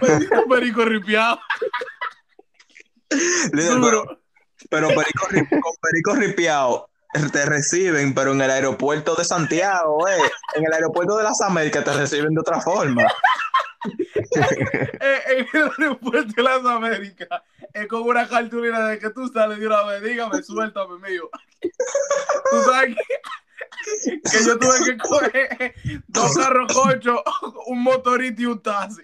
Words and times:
Maldito 0.00 0.44
perico 0.48 0.84
ripiado. 0.84 1.40
Líder, 3.52 3.78
pero, 3.82 4.20
pero 4.70 4.88
perico, 4.88 5.26
ri- 5.28 5.48
con 5.60 5.72
perico 5.82 6.14
ripiado 6.14 6.88
te 7.30 7.44
reciben, 7.44 8.14
pero 8.14 8.32
en 8.32 8.40
el 8.40 8.50
aeropuerto 8.50 9.14
de 9.14 9.24
Santiago, 9.24 10.08
eh, 10.08 10.18
en 10.54 10.64
el 10.66 10.72
aeropuerto 10.72 11.16
de 11.18 11.24
las 11.24 11.40
Américas 11.42 11.84
te 11.84 11.92
reciben 11.92 12.32
de 12.34 12.40
otra 12.40 12.60
forma. 12.60 13.02
Eh, 15.04 15.20
en 15.26 15.46
el 15.52 15.70
aeropuerto 15.78 16.32
de 16.36 16.42
las 16.42 16.64
Américas 16.64 17.42
es 17.74 17.88
como 17.88 18.04
una 18.04 18.28
cartulina 18.28 18.86
de 18.86 18.98
que 18.98 19.10
tú 19.10 19.26
sales 19.28 19.58
de 19.58 19.66
una 19.66 19.82
vez, 19.82 20.02
dígame, 20.02 20.42
suéltame, 20.42 20.98
mío. 20.98 21.28
Tú 21.60 22.62
sabes 22.64 22.94
que, 22.94 24.20
que 24.20 24.44
yo 24.44 24.58
tuve 24.58 24.84
que 24.84 24.98
coger 24.98 25.74
dos 26.06 26.36
carros 26.36 26.72
cochos, 26.72 27.20
un 27.66 27.82
motorito 27.82 28.42
y 28.42 28.46
un 28.46 28.62
taxi. 28.62 29.02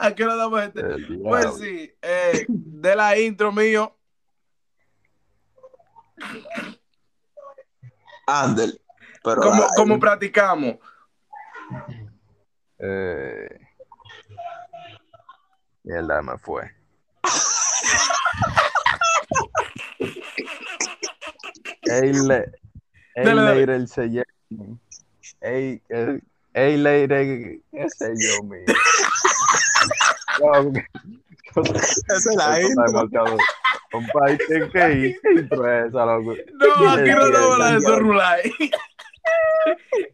¿A 0.00 0.12
qué 0.12 0.24
hora 0.24 0.34
damos 0.34 0.62
este? 0.62 0.82
Pues 1.22 1.54
sí, 1.58 1.92
eh, 2.02 2.46
de 2.48 2.96
la 2.96 3.18
intro 3.18 3.52
mío, 3.52 3.96
Andel. 8.26 8.80
Pero 9.22 9.40
como, 9.40 9.66
como 9.76 10.00
practicamos. 10.00 10.76
Eh, 12.78 13.48
mierda, 15.84 16.22
me 16.22 16.36
fue. 16.38 16.70
Ey, 21.82 22.12
le, 22.12 22.52
ey, 23.14 23.24
Dale, 23.24 23.42
dale. 23.42 23.66
later, 23.66 23.88
se 23.88 24.08
llama. 24.08 24.78
Ey, 25.40 25.80
ey, 26.54 26.76
later, 26.76 27.60
qué 27.70 27.88
sé 27.88 28.12
yo, 28.18 28.42
mío. 28.42 28.64
No, 30.40 30.72
esa 31.56 32.14
es 32.16 32.36
la 32.36 32.60
intro. 32.60 33.08
Compadre, 33.90 34.38
¿qué, 34.72 35.16
intro 35.34 35.72
es 35.72 35.88
esa, 35.88 36.04
loco? 36.04 36.34
No, 36.54 36.90
aquí 36.90 37.10
no 37.10 37.24
Sí, 37.24 37.28
estamos 37.28 37.52
hablando 37.52 37.90
de 37.90 38.42
sí, 38.58 38.70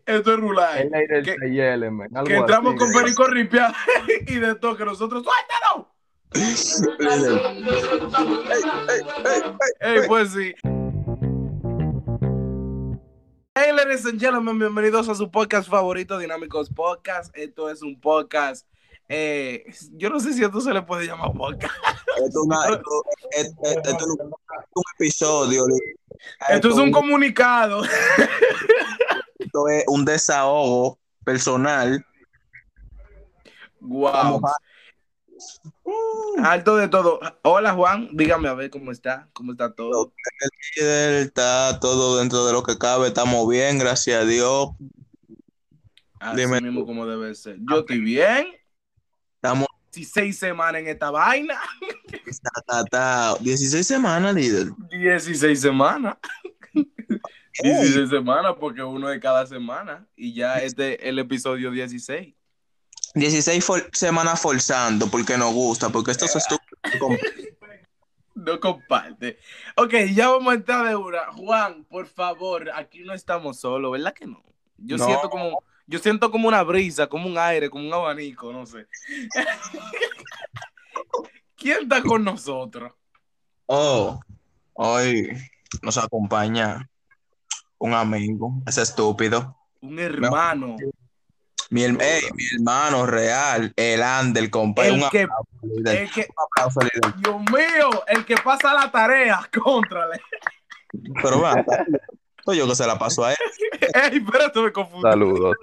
esto 0.07 0.33
es 0.35 0.39
Rulay. 0.41 0.89
Later, 0.91 1.23
Que- 2.25 2.37
entramos 2.37 2.75
así, 2.75 2.79
con. 2.93 3.03
Perico 3.03 3.27
Ripiado 3.27 3.75
y 4.27 4.35
de 4.37 4.55
todo, 4.57 4.77
que 4.77 4.85
nosotros, 4.85 5.25
¡suéltalo! 5.25 5.89
Ey, 9.81 10.01
pues 10.09 10.31
sí. 10.33 10.55
Hey, 13.55 13.71
ladies 13.77 14.07
and 14.07 14.19
gentlemen, 14.19 14.59
bienvenidos 14.59 15.09
a 15.09 15.15
su 15.15 15.31
podcast 15.31 15.69
favorito, 15.69 16.19
Dinámicos 16.19 16.71
Podcast. 16.71 17.37
Esto 17.37 17.69
es 17.71 17.83
un 17.83 18.01
podcast. 18.01 18.67
eh, 19.09 19.65
yo 19.93 20.09
no 20.09 20.19
sé 20.21 20.33
si 20.33 20.43
esto 20.43 20.61
se 20.63 20.73
le 20.73 20.81
puede 20.83 21.07
llamar 21.07 21.33
podcast. 21.35 21.75
Esto 22.17 22.27
es 22.27 22.37
una- 22.37 22.65
esto- 22.71 23.03
esto- 26.41 26.55
esto 26.55 26.69
es 26.69 26.75
un, 26.77 26.89
es 26.89 26.95
comunicado. 26.95 27.83
esto 29.39 29.69
es 29.69 29.85
un 29.87 30.05
desahogo 30.05 30.99
personal. 31.25 32.05
Wow. 33.81 34.41
Alto 36.43 36.77
de 36.77 36.89
todo. 36.89 37.21
Hola, 37.43 37.73
Juan. 37.73 38.09
Dígame 38.13 38.49
a 38.49 38.55
ver 38.55 38.71
cómo 38.71 38.93
está. 38.93 39.29
¿Cómo 39.33 39.53
está 39.53 39.75
todo? 39.75 40.13
Está 40.77 41.79
todo 41.81 42.19
dentro 42.19 42.47
de 42.47 42.53
lo 42.53 42.63
que 42.63 42.79
cabe. 42.79 43.09
Estamos 43.09 43.49
bien, 43.49 43.79
gracias 43.79 44.23
a 44.23 44.25
Dios. 44.25 44.71
Así 46.21 46.41
Dime 46.43 46.61
mismo 46.61 46.87
como 46.87 47.07
debe 47.07 47.35
ser. 47.35 47.57
Yo 47.69 47.81
estoy 47.81 47.99
bien. 48.01 48.47
Estamos 49.93 50.15
16 50.33 50.39
semanas 50.39 50.81
en 50.81 50.89
esta 50.89 51.11
vaina. 51.11 51.61
ta, 52.43 52.63
ta, 52.67 52.85
ta. 52.85 53.35
16 53.41 53.87
semanas, 53.87 54.35
líder. 54.35 54.69
16 54.91 55.61
semanas. 55.61 56.17
16 57.63 58.09
semanas 58.09 58.55
porque 58.59 58.83
uno 58.83 59.09
de 59.09 59.21
cada 59.21 59.47
semana. 59.47 60.07
Y 60.17 60.35
ya 60.35 60.57
este 60.59 60.95
es 60.95 61.09
el 61.09 61.19
episodio 61.19 61.71
16. 61.71 62.35
16 63.15 63.65
for- 63.65 63.91
semanas 63.93 64.41
forzando 64.41 65.09
porque 65.09 65.37
nos 65.37 65.53
gusta, 65.53 65.91
porque 65.91 66.13
esto 66.13 66.25
es 66.25 66.37
estúpido. 66.37 66.69
No 68.35 68.59
comparte. 68.59 69.39
Ok, 69.77 69.93
ya 70.15 70.31
vamos 70.31 70.53
a 70.53 70.57
entrar 70.57 70.89
de 70.89 70.97
una. 70.97 71.27
Juan, 71.37 71.85
por 71.85 72.07
favor, 72.07 72.71
aquí 72.75 73.01
no 73.05 73.13
estamos 73.13 73.61
solos, 73.61 73.93
¿verdad 73.93 74.15
que 74.15 74.27
no? 74.27 74.43
Yo 74.79 74.97
No. 74.97 75.05
siento 75.05 75.29
como, 75.31 75.63
yo 75.87 75.99
siento 75.99 76.31
como 76.31 76.49
una 76.49 76.63
brisa, 76.63 77.07
como 77.07 77.27
un 77.29 77.37
aire, 77.39 77.69
como 77.71 77.87
un 77.87 77.93
abanico, 77.95 78.53
no 78.53 78.65
sé. 78.67 78.87
¿Quién 81.57 81.79
está 81.83 82.03
con 82.03 82.25
nosotros? 82.25 82.93
Oh, 83.67 84.21
hoy 84.75 85.31
nos 85.83 85.97
acompaña 85.99 86.89
un 87.79 87.95
amigo, 87.95 88.53
ese 88.67 88.83
estúpido. 88.83 89.57
Un 89.81 89.99
hermano. 89.99 90.77
Mi, 91.71 91.85
her- 91.85 92.01
ey, 92.03 92.23
mi 92.35 92.45
hermano 92.55 93.07
real, 93.07 93.73
el 93.77 94.03
Ander, 94.03 94.51
compa. 94.51 94.87
El 94.87 94.95
Un 95.03 95.09
que, 95.11 95.23
aplauso, 95.23 95.47
líder. 95.63 95.97
el 96.03 96.11
que, 96.11 96.21
Un 96.21 96.45
aplauso, 96.45 96.81
líder. 96.81 97.15
Dios 97.17 97.41
mío, 97.51 98.05
el 98.09 98.25
que 98.27 98.35
pasa 98.37 98.75
la 98.75 98.91
tarea, 98.91 99.49
contrale. 99.63 100.21
Pero 101.23 101.41
va, 101.41 101.65
yo 102.47 102.67
que 102.67 102.75
se 102.75 102.87
la 102.87 102.99
paso 102.99 103.25
a 103.25 103.33
él. 103.33 103.39
Ey, 103.95 104.19
espérate, 104.19 104.61
me 104.61 104.73
confundí. 104.73 105.03
Saludos. 105.09 105.57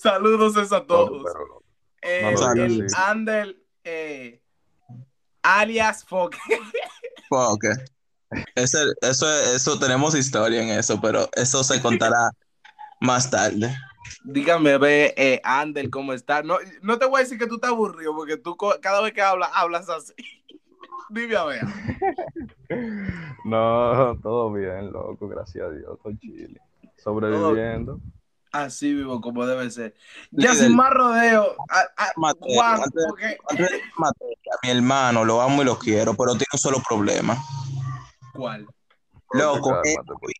Saludos 0.00 0.56
a 0.72 0.78
No, 0.78 0.82
todos. 0.86 1.22
pero- 1.24 1.62
Eh, 2.02 2.34
no 2.34 2.52
el 2.52 2.86
Ander, 2.96 3.56
eh, 3.84 4.42
alias 5.42 6.04
Fox. 6.04 6.36
Ok. 7.30 7.64
Ese, 8.54 8.78
eso, 9.02 9.30
eso 9.54 9.78
tenemos 9.78 10.14
historia 10.14 10.62
en 10.62 10.68
eso, 10.70 11.00
pero 11.00 11.28
eso 11.34 11.62
se 11.62 11.80
contará 11.80 12.30
más 13.00 13.30
tarde. 13.30 13.76
Dígame, 14.24 14.78
ve, 14.78 15.14
eh, 15.16 15.40
Ander, 15.44 15.90
¿cómo 15.90 16.12
está? 16.12 16.42
No, 16.42 16.58
no 16.80 16.98
te 16.98 17.06
voy 17.06 17.20
a 17.20 17.24
decir 17.24 17.38
que 17.38 17.46
tú 17.46 17.56
estás 17.56 17.70
aburrido, 17.70 18.14
porque 18.16 18.36
tú 18.36 18.56
cada 18.80 19.00
vez 19.00 19.12
que 19.12 19.22
hablas, 19.22 19.50
hablas 19.52 19.88
así. 19.88 20.12
Dime 21.12 21.36
a 21.36 21.44
ver. 21.44 21.62
No, 23.44 24.18
todo 24.22 24.52
bien, 24.52 24.90
loco, 24.92 25.28
gracias 25.28 25.64
a 25.66 25.70
Dios, 25.70 25.98
todo 26.02 26.12
chile. 26.20 26.60
Sobreviviendo. 26.96 28.00
Así 28.50 28.94
vivo 28.94 29.20
como 29.20 29.46
debe 29.46 29.70
ser. 29.70 29.94
Ya 30.30 30.54
sin 30.54 30.74
más 30.76 30.90
rodeo. 30.90 31.54
a- 31.70 32.04
a- 32.04 32.12
Juan, 32.38 32.80
porque- 33.08 33.38
mi 34.62 34.70
hermano, 34.70 35.24
lo 35.24 35.40
amo 35.40 35.62
y 35.62 35.64
lo 35.64 35.78
quiero, 35.78 36.14
pero 36.14 36.32
tiene 36.32 36.46
un 36.52 36.58
solo 36.58 36.78
problema. 36.86 37.36
¿Cuál? 38.34 38.66
Loco, 39.32 39.80
es 39.84 39.96
pues. 40.20 40.34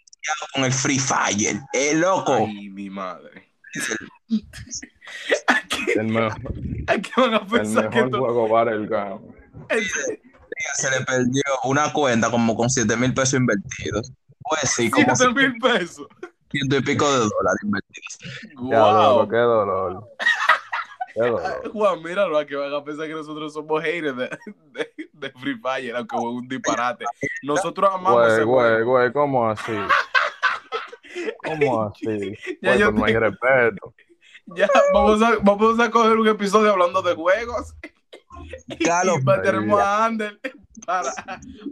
con 0.54 0.64
el 0.64 0.72
Free 0.72 0.98
Fire. 0.98 1.60
Es 1.72 1.94
loco. 1.96 2.34
Ay, 2.34 2.68
mi 2.70 2.88
madre. 2.90 3.50
Aquí, 5.48 5.84
El, 5.96 6.08
mejor, 6.08 6.40
aquí 6.86 7.10
van 7.16 7.34
a 7.34 7.38
el 7.38 7.46
pensar 7.46 7.90
que 7.90 7.96
mejor 7.96 8.06
esto- 8.06 8.18
juego 8.20 8.48
para 8.50 8.72
el 8.72 8.86
game. 8.86 9.20
Se 10.74 10.90
le 10.90 11.04
perdió 11.04 11.42
una 11.64 11.92
cuenta 11.92 12.30
como 12.30 12.56
con 12.56 12.68
7 12.70 12.96
mil 12.96 13.12
pesos 13.14 13.34
invertidos. 13.34 14.12
Pues 14.42 14.70
sí, 14.72 14.90
como 14.90 15.14
siete 15.14 15.32
mil 15.34 15.56
pesos. 15.58 16.06
ciento 16.50 16.76
y 16.76 16.82
pico 16.82 17.04
de 17.10 17.18
dólares 17.18 17.60
invertidos. 17.62 18.18
Wow. 18.56 19.28
qué 19.28 19.36
dolor. 19.36 20.08
Qué 21.14 21.20
dolor. 21.20 21.70
Juan, 21.72 22.02
míralo, 22.02 22.38
a 22.38 22.44
que 22.46 22.56
van 22.56 22.74
a 22.74 22.82
pensar 22.82 23.06
que 23.06 23.12
nosotros 23.14 23.52
somos 23.52 23.82
haters 23.82 24.16
de, 24.16 24.30
de, 24.72 24.94
de 25.12 25.30
Free 25.32 25.58
Fire, 25.60 25.94
aunque 25.96 26.16
es 26.16 26.22
un 26.22 26.48
disparate. 26.48 27.04
Nosotros 27.42 27.90
amamos 27.92 28.14
Güey, 28.14 28.32
ese 28.32 28.42
güey, 28.44 28.66
juego. 28.70 28.90
güey, 28.92 29.12
¿cómo 29.12 29.48
así? 29.50 29.72
¿Cómo 31.44 31.82
así? 31.86 32.34
Ya 32.60 32.76
yo 32.76 32.92
hay 33.04 33.14
respeto. 33.16 33.94
Ya, 34.46 34.68
vamos 34.92 35.22
a, 35.22 35.36
vamos 35.42 35.78
a 35.78 35.90
coger 35.90 36.16
un 36.18 36.28
episodio 36.28 36.72
hablando 36.72 37.00
de 37.02 37.14
juegos. 37.14 37.74
Carlos, 38.84 39.18
y 39.20 39.24
meteremos 39.24 39.80
a 39.80 40.04
Ander 40.06 40.40
para, 40.86 41.12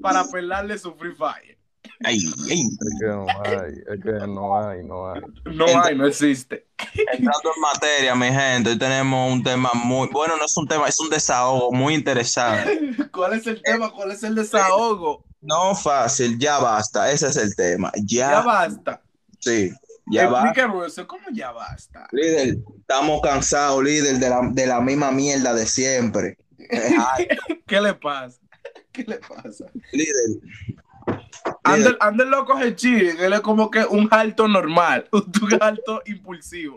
para 0.03 0.25
pelarle 0.25 0.79
su 0.79 0.95
Free 0.95 1.15
Fire. 1.15 1.59
ay, 2.05 2.19
ay. 2.51 2.63
Es 2.63 2.99
que 3.01 3.07
no 3.07 3.27
hay, 3.45 3.73
es 3.95 4.03
que 4.03 4.27
no 4.27 4.57
hay, 4.69 4.85
no 4.85 5.13
hay. 5.13 5.21
No 5.55 5.67
hay, 5.83 5.97
no 5.97 6.07
existe. 6.07 6.67
Entrando 6.95 7.53
en 7.55 7.61
materia, 7.61 8.15
mi 8.15 8.29
gente, 8.29 8.71
hoy 8.71 8.79
tenemos 8.79 9.33
un 9.33 9.43
tema 9.43 9.71
muy, 9.75 10.09
bueno, 10.09 10.37
no 10.37 10.45
es 10.45 10.57
un 10.57 10.67
tema, 10.67 10.89
es 10.89 10.99
un 11.01 11.11
desahogo 11.11 11.73
muy 11.73 11.95
interesante. 11.95 12.91
¿Cuál 13.13 13.35
es 13.35 13.47
el 13.47 13.61
tema? 13.63 13.91
¿Cuál 13.91 14.13
es 14.13 14.23
el 14.23 14.35
desahogo? 14.35 15.25
No 15.43 15.75
fácil, 15.75 16.39
ya 16.39 16.59
basta, 16.59 17.11
ese 17.11 17.29
es 17.29 17.37
el 17.37 17.55
tema. 17.57 17.91
Ya, 17.97 18.31
Ya 18.31 18.41
basta. 18.43 19.03
sí, 19.39 19.71
ya 20.11 20.29
basta. 20.29 20.49
Explícame 20.49 20.87
eso, 20.87 21.07
¿cómo 21.07 21.25
ya 21.33 21.51
basta? 21.53 22.07
Líder, 22.13 22.57
estamos 22.79 23.21
cansados, 23.23 23.83
líder, 23.83 24.19
de 24.19 24.29
la, 24.31 24.41
de 24.53 24.67
la 24.67 24.81
misma 24.81 25.11
mierda 25.11 25.55
de 25.55 25.67
siempre. 25.67 26.37
¿Qué 27.67 27.81
le 27.81 27.95
pasa? 27.95 28.39
¿Qué 28.93 29.05
le 29.05 29.19
pasa? 29.19 29.67
Líder, 29.93 30.41
Ander, 31.65 31.97
Ander 32.01 32.27
lo 32.27 32.45
coge 32.45 32.75
chile, 32.75 33.15
él 33.19 33.33
es 33.33 33.41
como 33.41 33.71
que 33.71 33.85
un 33.85 34.09
alto 34.11 34.47
normal, 34.49 35.09
un 35.13 35.59
alto 35.61 36.03
impulsivo. 36.07 36.77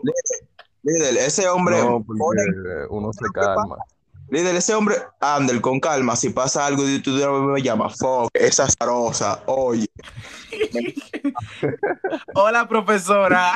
líder, 0.82 1.16
ese 1.18 1.48
hombre, 1.48 1.78
No, 1.80 2.02
pone- 2.04 2.86
uno 2.90 3.12
se 3.12 3.24
calma. 3.32 3.76
líder, 4.30 4.56
ese 4.56 4.74
hombre, 4.74 4.96
Ander, 5.20 5.60
con 5.60 5.80
calma, 5.80 6.16
si 6.16 6.30
pasa 6.30 6.64
algo 6.66 6.88
y 6.88 7.00
tú 7.00 7.16
de 7.16 7.26
vez 7.26 7.40
me 7.42 7.62
llamas, 7.62 7.96
fuck, 7.98 8.30
esa 8.34 8.66
zarosa, 8.68 9.42
oye, 9.46 9.86
Hola, 12.34 12.68
profesora. 12.68 13.54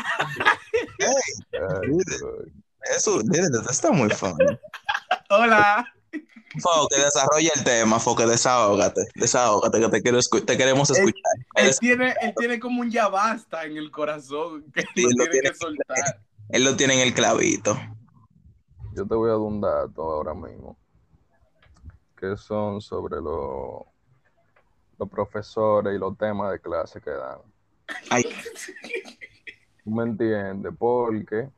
Ay, 1.01 1.89
Líder. 1.89 2.53
eso, 2.97 3.21
líder, 3.21 3.51
está 3.71 3.91
muy 3.93 4.11
funny. 4.11 4.57
Hola. 5.31 5.87
Fo, 6.61 6.89
que 6.89 7.01
desarrolla 7.01 7.51
el 7.55 7.65
tema, 7.65 7.99
Fo, 8.01 8.15
que 8.17 8.27
desahógate, 8.27 9.03
desahógate, 9.15 9.81
que 9.81 9.89
te, 9.89 10.03
quiero 10.03 10.19
escu- 10.19 10.45
te 10.45 10.57
queremos 10.57 10.91
escuchar. 10.91 11.23
Él 11.55 11.77
tiene, 11.79 12.15
él 12.21 12.35
tiene 12.37 12.59
como 12.61 12.81
un 12.81 12.91
ya 12.91 13.09
basta 13.09 13.65
en 13.65 13.77
el 13.77 13.91
corazón 13.91 14.71
que 14.73 14.83
Sí, 14.95 15.03
lo 15.03 15.09
lo 15.11 15.15
tiene 15.17 15.31
tiene. 15.31 15.51
que 15.51 15.55
soltar. 15.57 16.21
Él 16.51 16.65
lo 16.65 16.77
tiene 16.77 16.95
en 16.95 17.01
el 17.01 17.15
clavito. 17.15 17.79
Yo 18.95 19.07
te 19.07 19.15
voy 19.15 19.29
a 19.29 19.33
dar 19.33 19.41
un 19.41 19.61
dato 19.61 20.03
ahora 20.03 20.35
mismo, 20.35 20.77
que 22.17 22.37
son 22.37 22.81
sobre 22.81 23.17
lo- 23.21 23.87
los 24.99 25.09
profesores 25.09 25.95
y 25.95 25.99
los 25.99 26.17
temas 26.19 26.51
de 26.53 26.61
clase 26.61 27.01
que 27.01 27.11
dan. 27.11 27.39
Ay, 28.11 28.25
¿Tú 29.85 29.91
me 29.91 30.03
entiendes? 30.05 30.73
Porque 30.79 31.49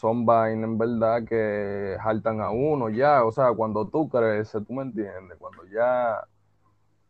son 0.00 0.24
vainas 0.24 0.64
en 0.64 0.78
verdad 0.78 1.24
que 1.24 1.96
jaltan 2.00 2.40
a 2.40 2.50
uno 2.50 2.88
ya. 2.88 3.22
O 3.24 3.30
sea, 3.30 3.52
cuando 3.52 3.86
tú 3.86 4.08
creces, 4.08 4.64
tú 4.66 4.72
me 4.72 4.82
entiendes, 4.82 5.36
cuando 5.38 5.66
ya 5.66 6.26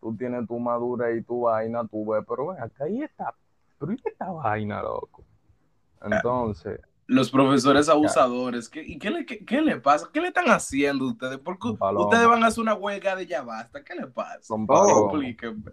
tú 0.00 0.16
tienes 0.16 0.46
tu 0.48 0.58
madurez 0.58 1.20
y 1.20 1.22
tu 1.22 1.42
vaina, 1.42 1.87
tú 1.87 2.10
ves, 2.10 2.25
pero 2.28 2.48
ven, 2.48 2.60
acá 2.60 2.84
ahí 2.84 3.02
está, 3.02 3.32
pero 3.78 3.92
¿y 3.92 4.00
esta 4.04 4.31
vaina, 4.31 4.82
loco? 4.82 5.25
Entonces, 6.02 6.81
Los 7.06 7.31
profesores 7.31 7.88
abusadores, 7.88 8.69
¿qué, 8.69 8.82
¿y 8.82 8.98
qué 8.98 9.10
le, 9.10 9.25
qué, 9.25 9.44
qué 9.44 9.60
le 9.60 9.76
pasa? 9.76 10.08
¿Qué 10.12 10.20
le 10.20 10.28
están 10.28 10.46
haciendo 10.46 11.06
ustedes? 11.06 11.38
Porque 11.38 11.69
ustedes 11.69 12.26
van 12.26 12.43
a 12.43 12.48
hacer 12.48 12.62
una 12.62 12.75
huelga 12.75 13.14
de 13.14 13.26
ya 13.26 13.43
basta. 13.43 13.84
¿Qué 13.84 13.94
le 13.94 14.06
pasa? 14.08 14.40
son 14.43 14.66
Oh. 14.69 15.10
Explíquenme. 15.10 15.70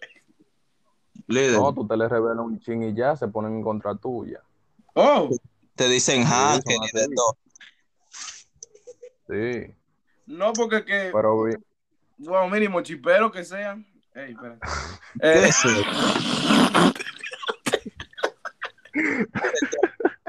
líder, 1.28 1.54
No, 1.54 1.74
tú 1.74 1.88
te 1.88 1.98
le 1.98 2.08
revelas 2.08 2.46
un 2.46 2.60
ching 2.60 2.84
y 2.84 2.94
ya 2.94 3.16
se 3.16 3.28
ponen 3.28 3.56
en 3.56 3.64
contra 3.64 3.96
tuya. 3.96 4.42
Oh, 4.94 5.30
te 5.78 5.88
dicen 5.88 6.26
hacker 6.26 6.76
y 6.92 6.98
de 6.98 7.08
todo. 7.16 7.38
Sí, 9.30 9.74
no, 10.26 10.52
porque 10.54 10.84
que, 10.84 11.10
pero 11.14 11.44
vi- 11.44 11.56
bueno, 12.18 12.50
mínimo 12.50 12.82
chipero 12.82 13.32
que 13.32 13.44
sean. 13.46 13.86
Ey, 14.16 14.32
espera. 14.34 14.58
¿Qué 15.22 15.48
Eh? 15.48 15.52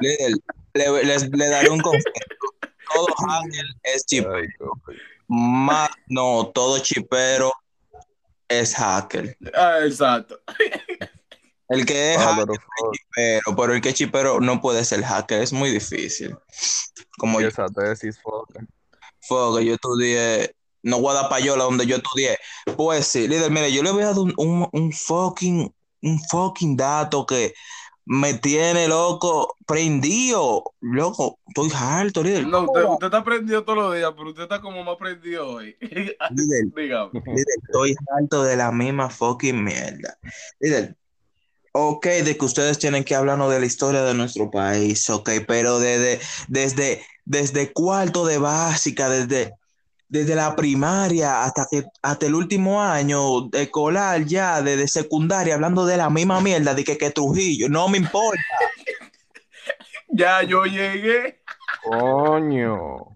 Líder, 0.00 0.32
le, 0.74 1.04
les- 1.04 1.28
le 1.30 1.48
daré 1.48 1.70
un 1.70 1.80
consejo. 1.80 2.04
Todo 2.94 3.06
hacker 3.26 3.64
es 3.82 4.04
chip, 4.06 4.26
ay, 4.28 4.46
coño. 4.58 4.72
más 5.28 5.90
no, 6.08 6.50
todo 6.54 6.78
chipero 6.80 7.52
es 8.48 8.74
hacker. 8.74 9.36
ah, 9.54 9.78
exacto. 9.84 10.40
El 11.68 11.84
que 11.86 12.14
es 12.14 12.18
Ah, 12.18 12.34
hacker 12.34 12.58
chipero, 12.92 13.56
pero 13.56 13.74
el 13.74 13.80
que 13.80 13.88
es 13.90 13.94
chipero 13.94 14.40
no 14.40 14.60
puede 14.60 14.84
ser 14.84 15.02
hacker, 15.02 15.42
es 15.42 15.52
muy 15.52 15.70
difícil. 15.70 16.36
Como 17.18 17.40
yo, 17.40 17.48
esa 17.48 17.66
tesis, 17.68 18.18
fuck. 18.22 18.48
fue 19.20 19.58
que 19.60 19.66
yo 19.66 19.74
estudié, 19.74 20.54
no 20.82 21.00
voy 21.00 21.10
a 21.12 21.20
dar 21.22 21.28
payola 21.28 21.64
donde 21.64 21.86
yo 21.86 21.96
estudié. 21.96 22.38
Pues 22.76 23.06
sí, 23.06 23.28
líder, 23.28 23.50
mire, 23.50 23.72
yo 23.72 23.82
le 23.82 23.90
voy 23.90 24.02
a 24.02 24.06
dar 24.06 24.18
un, 24.18 24.32
un, 24.38 24.68
un 24.72 24.92
fucking, 24.92 25.70
un 26.02 26.20
fucking 26.30 26.76
dato 26.76 27.26
que 27.26 27.52
me 28.10 28.32
tiene 28.32 28.88
loco, 28.88 29.54
prendido, 29.66 30.64
loco, 30.80 31.38
estoy 31.48 31.70
harto, 31.74 32.22
líder. 32.22 32.46
No, 32.46 32.62
usted, 32.62 32.84
usted 32.84 33.06
está 33.08 33.22
prendido 33.22 33.64
todos 33.64 33.78
los 33.78 33.94
días, 33.94 34.10
pero 34.16 34.30
usted 34.30 34.44
está 34.44 34.62
como 34.62 34.82
más 34.82 34.96
prendido 34.96 35.46
hoy. 35.46 35.76
Líder, 35.80 36.64
Dígame. 36.74 37.10
líder, 37.26 37.44
estoy 37.66 37.94
harto 38.16 38.42
de 38.44 38.56
la 38.56 38.72
misma 38.72 39.10
fucking 39.10 39.62
mierda. 39.62 40.16
Líder, 40.60 40.96
ok, 41.72 42.06
de 42.06 42.36
que 42.36 42.44
ustedes 42.44 42.78
tienen 42.78 43.04
que 43.04 43.14
hablarnos 43.14 43.50
de 43.52 43.60
la 43.60 43.66
historia 43.66 44.02
de 44.02 44.14
nuestro 44.14 44.50
país, 44.50 45.08
ok, 45.10 45.30
pero 45.46 45.78
desde, 45.78 46.20
desde, 46.48 47.02
desde 47.24 47.72
cuarto 47.72 48.26
de 48.26 48.38
básica, 48.38 49.08
desde, 49.08 49.54
desde 50.08 50.34
la 50.34 50.56
primaria 50.56 51.44
hasta 51.44 51.66
que 51.70 51.84
hasta 52.02 52.26
el 52.26 52.34
último 52.34 52.82
año 52.82 53.50
escolar 53.52 54.24
ya, 54.24 54.62
desde 54.62 54.88
secundaria, 54.88 55.54
hablando 55.54 55.84
de 55.86 55.96
la 55.96 56.10
misma 56.10 56.40
mierda, 56.40 56.74
de 56.74 56.84
que, 56.84 56.96
que 56.96 57.10
Trujillo, 57.10 57.68
no 57.68 57.88
me 57.88 57.98
importa. 57.98 58.40
Ya 60.10 60.42
yo 60.42 60.64
llegué. 60.64 61.42
Coño, 61.82 63.14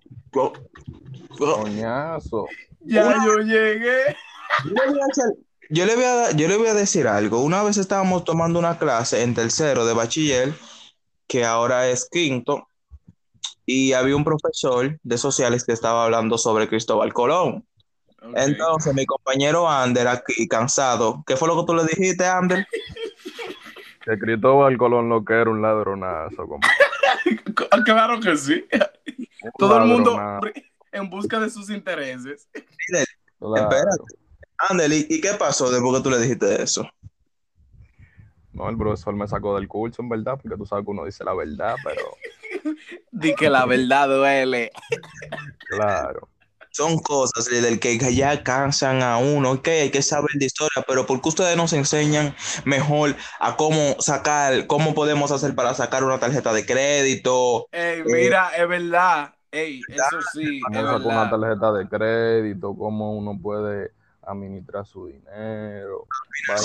coñazo. 1.39 2.47
Ya 2.81 3.15
yo 3.25 3.39
llegué. 3.39 4.15
Yo 4.65 4.71
le 4.71 4.91
voy 4.91 5.01
a 5.01 5.07
hacer- 5.07 5.37
yo 5.71 5.87
le 5.87 5.95
voy 5.95 6.05
a, 6.05 6.31
yo 6.33 6.49
le 6.49 6.57
voy 6.57 6.69
a 6.69 6.75
decir 6.75 7.07
algo. 7.07 7.43
Una 7.43 7.63
vez 7.63 7.77
estábamos 7.77 8.25
tomando 8.25 8.59
una 8.59 8.79
clase 8.79 9.23
en 9.23 9.35
tercero 9.35 9.87
de 9.87 9.95
bachiller, 9.95 10.53
que 11.27 11.45
ahora 11.45 11.89
es 11.89 12.09
quinto, 12.11 12.69
y 13.65 13.93
había 13.93 14.17
un 14.17 14.25
profesor 14.25 14.99
de 15.03 15.19
sociales 15.19 15.65
que 15.65 15.73
estaba 15.73 16.05
hablando 16.05 16.37
sobre 16.39 16.69
Cristóbal 16.69 17.13
Colón. 17.13 17.65
Entonces, 18.35 18.95
mi 18.95 19.05
compañero 19.05 19.69
Ander 19.69 20.07
aquí, 20.07 20.47
cansado, 20.47 21.25
¿qué 21.27 21.37
fue 21.37 21.49
lo 21.49 21.57
que 21.59 21.67
tú 21.67 21.75
le 21.75 21.85
dijiste, 21.85 22.27
Ander? 22.27 22.67
Que 24.05 24.19
Cristóbal 24.19 24.77
Colón 24.79 25.09
lo 25.09 25.25
que 25.25 25.33
era 25.33 25.49
un 25.49 25.63
ladronazo, 25.63 26.49
compa. 26.49 26.69
Claro 27.85 28.19
que 28.19 28.37
sí. 28.37 28.65
Un 29.45 29.53
Todo 29.57 29.79
el 29.79 29.85
mundo 29.85 30.41
en 30.91 31.09
busca 31.09 31.39
de 31.39 31.49
sus 31.49 31.71
intereses. 31.71 32.49
claro. 33.39 33.71
Espérate. 33.71 34.22
Ander, 34.69 34.93
¿y, 34.93 35.21
qué 35.21 35.33
pasó 35.39 35.71
después 35.71 35.97
que 35.97 36.03
tú 36.03 36.11
le 36.11 36.19
dijiste 36.19 36.63
eso? 36.63 36.89
No, 38.53 38.69
el 38.69 38.77
profesor 38.77 39.15
me 39.15 39.27
sacó 39.27 39.57
del 39.57 39.67
curso, 39.67 40.03
en 40.03 40.09
verdad, 40.09 40.39
porque 40.41 40.57
tú 40.57 40.67
sabes 40.67 40.85
que 40.85 40.91
uno 40.91 41.05
dice 41.05 41.25
la 41.25 41.35
verdad, 41.35 41.75
pero 41.83 42.17
Di 43.11 43.35
que 43.35 43.51
la 43.51 43.67
verdad 43.67 44.09
duele. 44.09 44.71
claro. 45.69 46.29
Son 46.71 46.99
cosas 47.01 47.45
del 47.51 47.79
que 47.79 47.99
ya 48.15 48.43
cansan 48.43 49.03
a 49.03 49.19
uno, 49.19 49.53
ok, 49.53 49.69
hay 49.69 49.91
que 49.91 50.01
saber 50.01 50.31
de 50.37 50.47
historia, 50.47 50.83
pero 50.87 51.05
¿por 51.05 51.21
qué 51.21 51.29
ustedes 51.29 51.55
nos 51.55 51.75
enseñan 51.75 52.35
mejor 52.65 53.15
a 53.41 53.57
cómo 53.57 53.97
sacar, 53.99 54.67
cómo 54.67 54.95
podemos 54.95 55.33
hacer 55.33 55.55
para 55.55 55.75
sacar 55.75 56.03
una 56.03 56.19
tarjeta 56.19 56.53
de 56.55 56.65
crédito? 56.65 57.67
Ey, 57.73 58.03
mira, 58.05 58.57
es 58.57 58.67
verdad. 58.67 59.35
Ey, 59.51 59.83
eso 59.87 60.23
sí, 60.33 60.61
es 60.61 60.65
Cómo 60.65 60.87
sacar 60.87 61.03
una 61.03 61.29
tarjeta 61.29 61.73
de 61.73 61.89
crédito, 61.89 62.75
cómo 62.75 63.19
uno 63.19 63.39
puede 63.39 63.91
administrar 64.23 64.87
su 64.87 65.07
dinero. 65.07 66.07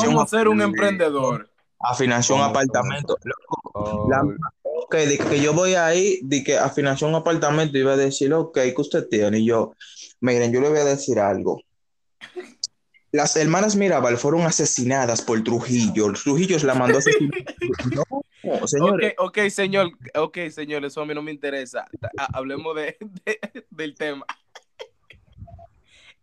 ¿Cómo 0.06 0.26
ser 0.28 0.48
un 0.48 0.62
emprendedor? 0.62 1.50
Afinación 1.80 2.40
¿Cómo 2.40 2.50
apartamento. 2.50 3.18
Loco, 3.24 3.72
Oh, 3.80 4.08
La- 4.10 4.24
ok, 4.64 4.96
de 4.96 5.18
que 5.20 5.40
yo 5.40 5.54
voy 5.54 5.76
ahí, 5.76 6.20
de 6.24 6.44
que 6.44 6.58
afinación 6.58 7.14
apartamento, 7.14 7.78
iba 7.78 7.94
a 7.94 7.98
decir, 7.98 8.34
ok, 8.34 8.54
¿qué 8.56 8.74
usted 8.78 9.08
tiene? 9.08 9.40
Y 9.40 9.46
yo, 9.46 9.74
miren, 10.20 10.52
yo 10.52 10.60
le 10.62 10.70
voy 10.70 10.80
a 10.80 10.86
decir 10.86 11.20
algo. 11.20 11.62
Las 13.12 13.36
hermanas 13.38 13.76
Mirabal 13.76 14.18
fueron 14.18 14.42
asesinadas 14.42 15.22
por 15.22 15.42
Trujillo. 15.44 16.12
Trujillo 16.14 16.58
la 16.66 16.74
mandó 16.74 16.96
a 16.98 17.00
asesinar. 17.00 17.32
No, 18.44 18.68
señores. 18.68 19.14
Ok, 19.18 19.38
ok, 19.40 19.50
señor. 19.50 19.92
Ok, 20.16 20.38
señor, 20.52 20.84
eso 20.86 21.02
a 21.02 21.06
mí 21.06 21.14
no 21.14 21.22
me 21.22 21.32
interesa. 21.32 21.86
Ha- 22.18 22.38
Hablemos 22.38 22.76
de, 22.76 22.98
de- 23.26 23.40
del 23.70 23.96
tema. 23.96 24.26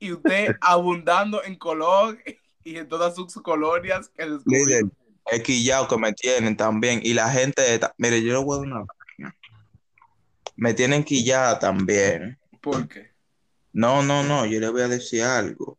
Y 0.04 0.12
usted 0.12 0.54
abundando 0.60 1.42
en 1.44 1.56
Colón 1.56 2.18
y 2.62 2.76
en 2.76 2.86
todas 2.86 3.14
sus 3.14 3.32
colonias 3.36 4.10
que. 4.14 4.26
Líder, 4.44 4.84
es 5.32 5.42
quillao 5.42 5.88
que 5.88 5.96
me 5.96 6.12
tienen 6.12 6.58
también. 6.58 7.00
Y 7.02 7.14
la 7.14 7.30
gente, 7.30 7.72
esta- 7.72 7.94
mire, 7.96 8.22
yo 8.22 8.34
le 8.34 8.44
voy 8.44 8.58
a 8.58 8.60
dar 8.60 8.82
una. 8.82 9.32
Me 10.56 10.74
tienen 10.74 11.04
quillada 11.04 11.58
también. 11.58 12.38
¿Por 12.60 12.86
qué? 12.86 13.12
No, 13.72 14.02
no, 14.02 14.22
no, 14.22 14.44
yo 14.44 14.60
le 14.60 14.68
voy 14.68 14.82
a 14.82 14.88
decir 14.88 15.22
algo. 15.22 15.78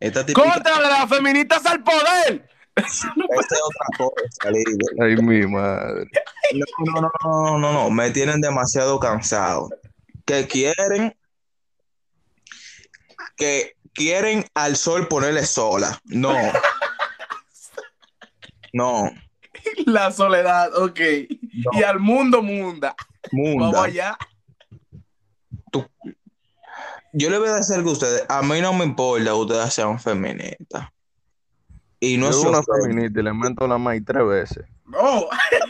Esta 0.00 0.26
típica, 0.26 0.52
¡Contra 0.52 0.80
de 0.80 0.88
las 0.88 1.08
feministas 1.08 1.64
al 1.66 1.84
poder! 1.84 2.48
esta 2.74 2.98
es 2.98 3.60
otra 3.64 3.86
cosa, 3.96 4.50
líder. 4.50 4.76
Ay, 5.00 5.16
mi 5.22 5.46
madre. 5.46 6.10
No, 6.52 7.00
no, 7.00 7.00
no, 7.00 7.10
no, 7.24 7.58
no, 7.58 7.72
no, 7.72 7.90
me 7.90 8.10
tienen 8.10 8.40
demasiado 8.40 8.98
cansado. 8.98 9.70
Que 10.24 10.48
quieren, 10.48 11.16
que 13.36 13.76
quieren 13.92 14.44
al 14.54 14.76
sol 14.76 15.08
ponerle 15.08 15.44
sola. 15.44 16.00
No. 16.04 16.34
No. 18.72 19.10
La 19.86 20.12
soledad, 20.12 20.76
ok. 20.76 21.00
Y 21.72 21.82
al 21.82 21.98
mundo 21.98 22.42
munda. 22.42 22.94
Vamos 23.32 23.56
Munda. 23.56 23.84
allá. 23.84 24.18
yo 27.12 27.30
le 27.30 27.38
voy 27.38 27.48
a 27.48 27.54
decir 27.54 27.76
a 27.76 27.82
ustedes. 27.82 28.26
A 28.28 28.42
mí 28.42 28.60
no 28.60 28.74
me 28.74 28.84
importa 28.84 29.24
que 29.24 29.32
ustedes 29.32 29.72
sean 29.72 29.98
feministas. 29.98 30.88
Y 32.00 32.18
no 32.18 32.30
Yo 32.30 32.38
es 32.38 32.44
una 32.44 32.60
feminista 32.62 33.20
y 33.20 33.22
le 33.22 33.32
meto 33.32 33.66
la 33.66 33.78
maíz 33.78 34.02
tres 34.04 34.26
veces. 34.26 34.64
Oh, 34.92 35.26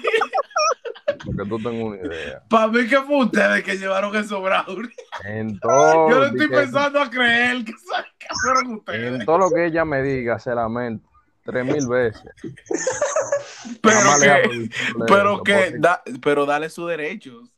Porque 1.36 1.48
tú 1.50 1.58
tengas 1.58 1.82
una 1.84 1.96
idea. 1.96 2.42
para 2.48 2.68
mí 2.68 2.86
que 2.88 3.00
fue 3.02 3.24
ustedes 3.24 3.62
que 3.64 3.76
llevaron 3.78 4.14
esos 4.16 4.42
brownies. 4.42 4.94
En 5.24 5.58
todo, 5.60 6.10
Yo 6.10 6.16
no 6.20 6.24
estoy 6.26 6.48
que- 6.48 6.54
pensando 6.56 7.00
a 7.00 7.10
creer 7.10 7.64
que, 7.64 7.72
que 7.72 8.26
fueron 8.42 8.74
ustedes. 8.76 9.20
en 9.20 9.26
todo 9.26 9.38
lo 9.38 9.50
que 9.50 9.66
ella 9.66 9.84
me 9.84 10.02
diga, 10.02 10.38
se 10.38 10.54
la 10.54 10.68
meto 10.68 11.02
tres 11.44 11.64
mil 11.64 11.86
veces. 11.86 12.22
Pero 13.82 13.98
que, 14.20 14.70
pero 15.08 15.42
que, 15.42 15.74
da- 15.78 16.02
pero 16.22 16.46
dale 16.46 16.68
sus 16.70 16.88
derechos. 16.88 17.48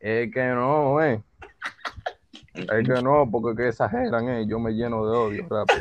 Es 0.00 0.32
que 0.32 0.44
no, 0.48 1.00
eh. 1.02 1.22
Es 2.54 2.66
que 2.88 3.02
no, 3.02 3.28
porque 3.30 3.56
que 3.62 3.68
exageran, 3.68 4.28
eh. 4.28 4.44
Yo 4.48 4.58
me 4.58 4.72
lleno 4.72 5.04
de 5.08 5.16
odio 5.16 5.46
rápido. 5.48 5.80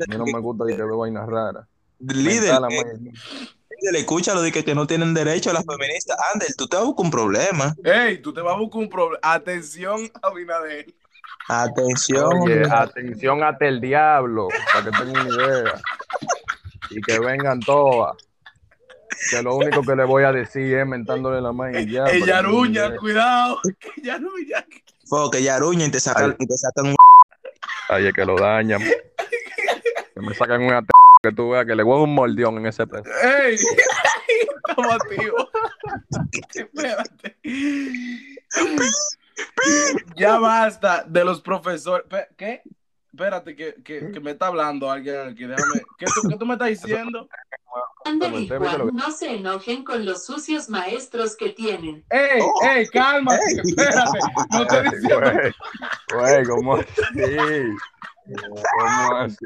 A 0.00 0.10
mí 0.10 0.16
no 0.18 0.24
me 0.24 0.38
gusta 0.40 0.64
que 0.66 0.74
veo 0.76 0.98
vainas 0.98 1.26
raras. 1.28 1.66
Líder, 2.00 2.60
Mental, 2.60 2.72
eh, 2.72 3.12
amor. 3.84 3.92
líder, 3.92 4.00
escúchalo 4.00 4.42
de 4.42 4.52
que, 4.52 4.64
que 4.64 4.74
no 4.74 4.86
tienen 4.86 5.14
derecho 5.14 5.52
las 5.52 5.64
feministas. 5.64 6.16
Ander, 6.32 6.48
tú 6.56 6.66
te 6.66 6.76
vas 6.76 6.84
a 6.84 6.86
buscar 6.86 7.04
un 7.04 7.10
problema. 7.10 7.74
Ey, 7.84 8.18
tú 8.18 8.32
te 8.32 8.40
vas 8.40 8.54
a 8.54 8.58
buscar 8.58 8.82
un 8.82 8.88
problema. 8.88 9.18
Atención, 9.22 10.10
Abinader. 10.22 10.86
Atención. 11.48 12.32
Oye, 12.42 12.62
atención 12.70 13.42
hasta 13.42 13.66
el 13.66 13.80
diablo, 13.80 14.48
para 14.72 14.84
que 14.84 14.90
tengan 14.90 15.26
una 15.26 15.36
idea. 15.36 15.82
Y 16.90 17.00
que 17.02 17.18
vengan 17.18 17.60
todas. 17.60 18.16
Que 19.30 19.42
lo 19.42 19.56
único 19.56 19.82
que 19.82 19.94
le 19.94 20.04
voy 20.04 20.24
a 20.24 20.32
decir 20.32 20.76
es 20.76 20.86
mentándole 20.86 21.40
la 21.40 21.52
mano 21.52 21.78
y 21.78 21.90
ya. 21.90 22.04
idea. 22.14 22.96
cuidado. 22.96 23.60
Que 23.78 23.90
ella 24.02 24.14
aruña. 24.14 24.66
Fo, 25.06 25.30
que 25.30 25.42
ya 25.42 25.56
aruña 25.56 25.86
y 25.86 25.90
te 25.90 26.00
sacan, 26.00 26.34
y 26.38 26.46
te 26.46 26.56
sacan 26.56 26.86
un 26.88 26.96
Ay, 27.88 28.06
es 28.06 28.14
que 28.14 28.24
lo 28.24 28.36
dañan. 28.36 28.82
Que 30.14 30.20
me 30.20 30.32
sacan 30.32 30.62
una 30.62 30.80
que 31.24 31.32
tú 31.32 31.50
veas 31.50 31.64
que 31.64 31.74
le 31.74 31.82
dar 31.82 31.92
un 31.92 32.14
mordión 32.14 32.58
en 32.58 32.66
ese 32.66 32.86
peso. 32.86 33.04
Ey, 33.22 33.54
estamos 34.68 34.92
activos. 34.94 35.48
Espérate. 36.54 37.36
Ya 40.16 40.38
basta 40.38 41.04
de 41.06 41.24
los 41.24 41.40
profesores. 41.40 42.06
¿Qué? 42.36 42.62
Espérate, 43.12 43.56
que, 43.56 43.74
que, 43.82 44.10
que 44.10 44.20
me 44.20 44.32
está 44.32 44.48
hablando 44.48 44.90
alguien 44.90 45.28
aquí. 45.28 45.46
Déjame. 45.46 45.82
¿Qué 45.98 46.06
tú, 46.06 46.28
qué 46.28 46.36
tú 46.36 46.44
me 46.46 46.54
estás 46.54 46.68
diciendo? 46.68 47.28
Ander 48.04 48.28
y 48.28 48.32
Comenté, 48.32 48.58
¿viste 48.58 48.78
lo 48.78 48.84
Juan, 48.84 48.96
no 48.96 49.10
se 49.10 49.34
enojen 49.36 49.82
con 49.84 50.04
los 50.04 50.26
sucios 50.26 50.68
maestros 50.68 51.36
que 51.36 51.50
tienen. 51.50 52.04
¡Ey, 52.10 52.40
Oh. 52.42 52.68
ey, 52.68 52.86
cálmate! 52.88 53.40
Ey. 53.46 53.60
Espérate, 53.64 54.18
no 54.50 54.66
Ay, 54.68 54.90
diciendo. 54.92 55.54
Güey, 56.12 56.44
¿cómo 56.44 56.74
así? 56.76 56.86
¿Cómo 58.26 59.16
así? 59.18 59.36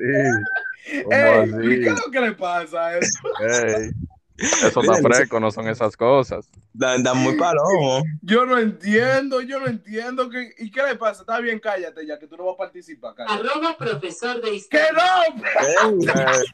¿Cómo 1.04 1.12
¡Ey! 1.12 1.40
así? 1.40 1.52
¿Qué 1.80 1.88
es 1.88 2.06
lo 2.06 2.10
que 2.12 2.20
le 2.20 2.32
pasa 2.32 2.86
a 2.86 2.98
eso? 2.98 3.18
Ey, 3.40 3.90
eso 4.36 4.80
está 4.80 4.94
fresco, 5.02 5.40
no 5.40 5.50
son 5.50 5.66
esas 5.68 5.96
cosas. 5.96 6.48
Dan, 6.72 7.02
dan 7.02 7.18
muy 7.18 7.36
palomo. 7.36 8.02
Yo 8.22 8.46
no 8.46 8.56
entiendo, 8.58 9.40
yo 9.40 9.58
no 9.58 9.66
entiendo. 9.66 10.30
Que, 10.30 10.54
¿Y 10.58 10.70
qué 10.70 10.82
le 10.84 10.94
pasa? 10.94 11.22
Está 11.22 11.40
bien, 11.40 11.58
cállate 11.58 12.06
ya, 12.06 12.18
que 12.20 12.28
tú 12.28 12.36
no 12.36 12.44
vas 12.44 12.54
a 12.54 12.58
participar. 12.58 13.14
cállate. 13.16 13.48
Arroba 13.48 13.76
profesor 13.76 14.36
de 14.40 14.50
¡Que 14.50 14.56
historia. 14.56 14.92
no! 14.92 15.88
Ey, 15.90 16.06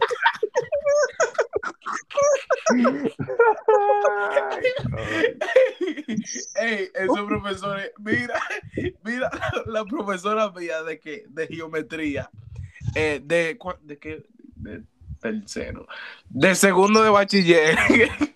Ey. 6.56 6.88
Esos 6.94 7.20
profesores, 7.26 7.90
mira, 7.98 8.40
mira 9.02 9.30
la 9.66 9.84
profesora 9.84 10.50
mía 10.50 10.82
de 10.82 10.98
que 10.98 11.24
de 11.28 11.46
geometría, 11.46 12.30
eh, 12.94 13.20
de, 13.22 13.58
de 13.82 13.98
qué, 13.98 14.24
de 14.56 14.82
tercero, 15.20 15.86
de 16.28 16.54
segundo 16.54 17.02
de 17.02 17.10
bachiller, 17.10 17.78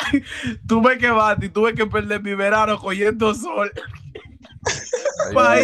tuve 0.67 0.99
que 0.99 1.11
batir, 1.11 1.52
tuve 1.52 1.75
que 1.75 1.87
perder 1.87 2.23
mi 2.23 2.35
verano 2.35 2.78
cogiendo 2.78 3.35
sol 3.35 3.73
Pa' 5.35 5.57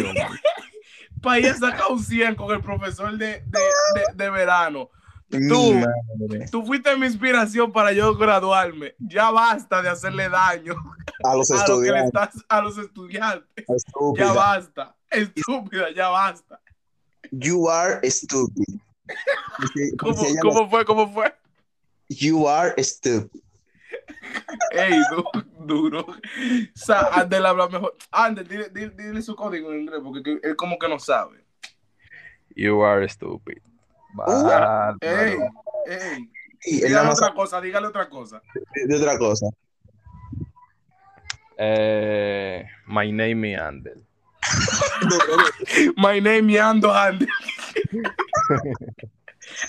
para 1.23 1.39
ir 1.41 1.47
a 1.47 1.55
sacar 1.55 1.87
un 1.91 2.03
100 2.03 2.35
con 2.35 2.55
el 2.55 2.61
profesor 2.61 3.17
de, 3.17 3.43
de- 3.47 4.15
de 4.15 4.31
verano. 4.31 4.91
Tú. 5.49 5.81
Tú 6.51 6.65
fuiste 6.67 6.97
mi 6.97 7.07
inspiración 7.07 7.73
para 7.73 7.93
yo 7.93 8.15
graduarme. 8.17 8.95
Ya 8.99 9.31
basta 9.31 9.83
de 9.83 9.89
hacerle 9.89 10.29
daño 10.29 10.75
A 11.25 11.35
los 11.37 11.51
a, 11.51 11.67
lo 11.69 11.81
que 11.81 11.91
le 11.91 11.99
estudiantes. 12.01 12.07
estás, 12.35 12.45
a 12.49 12.61
los 12.61 12.79
estudiantes. 12.79 13.65
Ya 14.17 14.33
basta. 14.33 14.97
Estúpida, 15.11 15.91
ya 15.95 16.09
basta. 16.09 16.61
You 17.31 17.69
are 17.71 18.11
stupid. 18.11 18.81
¿Cómo, 19.99 20.69
fue? 20.69 20.85
¿Cómo 20.85 21.13
fue? 21.13 21.35
You 22.09 22.49
are 22.49 22.75
stupid. 22.83 23.41
Ey, 24.73 25.01
du- 25.11 25.65
duro. 25.67 26.01
O 26.01 26.17
sea, 26.75 27.09
Ander 27.13 27.45
habla 27.47 27.69
mejor. 27.69 27.97
Ander, 28.11 28.47
dile, 28.47 28.69
dile, 28.71 28.91
dile 28.91 29.23
su 29.23 29.35
código 29.37 29.73
en 29.73 29.81
inglés 29.83 30.01
porque 30.03 30.23
que- 30.23 30.41
él 30.49 30.57
como 30.57 30.79
que 30.79 30.89
no 30.89 30.99
sabe. 30.99 31.45
You 32.57 32.83
are 32.85 33.09
stupid. 33.09 33.59
Ey, 35.01 35.39
ey. 35.87 36.31
Dígale 36.65 37.11
otra 37.11 37.35
cosa, 37.35 37.61
dígale 37.61 37.87
otra 37.89 38.09
cosa. 38.09 38.41
de 38.87 38.97
otra 38.97 39.19
cosa. 39.19 39.47
Eh, 41.57 42.65
my 42.87 43.13
name 43.13 43.53
is 43.53 43.61
Andel. 43.61 44.05
My 45.97 46.21
name 46.21 46.51
is 46.53 46.61
Ando 46.61 46.93
Ander. 46.93 47.29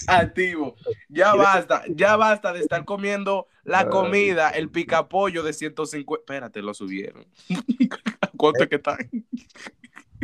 Activo. 0.07 0.75
Ya 1.09 1.35
basta, 1.35 1.83
ya 1.89 2.15
basta 2.15 2.53
de 2.53 2.61
estar 2.61 2.85
comiendo 2.85 3.47
la 3.63 3.89
comida, 3.89 4.49
el 4.49 4.69
picapollo 4.69 5.43
de 5.43 5.53
150. 5.53 6.21
Espérate, 6.21 6.61
lo 6.61 6.73
subieron. 6.73 7.25
¿Cuánto 8.37 8.63
es 8.63 8.69
que 8.69 8.75
está? 8.75 8.97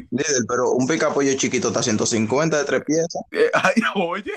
Líder, 0.09 0.43
pero 0.47 0.71
un 0.71 0.87
picapollo 0.87 1.33
chiquito 1.35 1.69
está 1.69 1.81
a 1.81 1.83
150 1.83 2.57
de 2.57 2.63
tres 2.65 2.83
piezas. 2.85 3.21
Eh, 3.31 3.49
ay, 3.53 3.81
oye, 3.95 4.31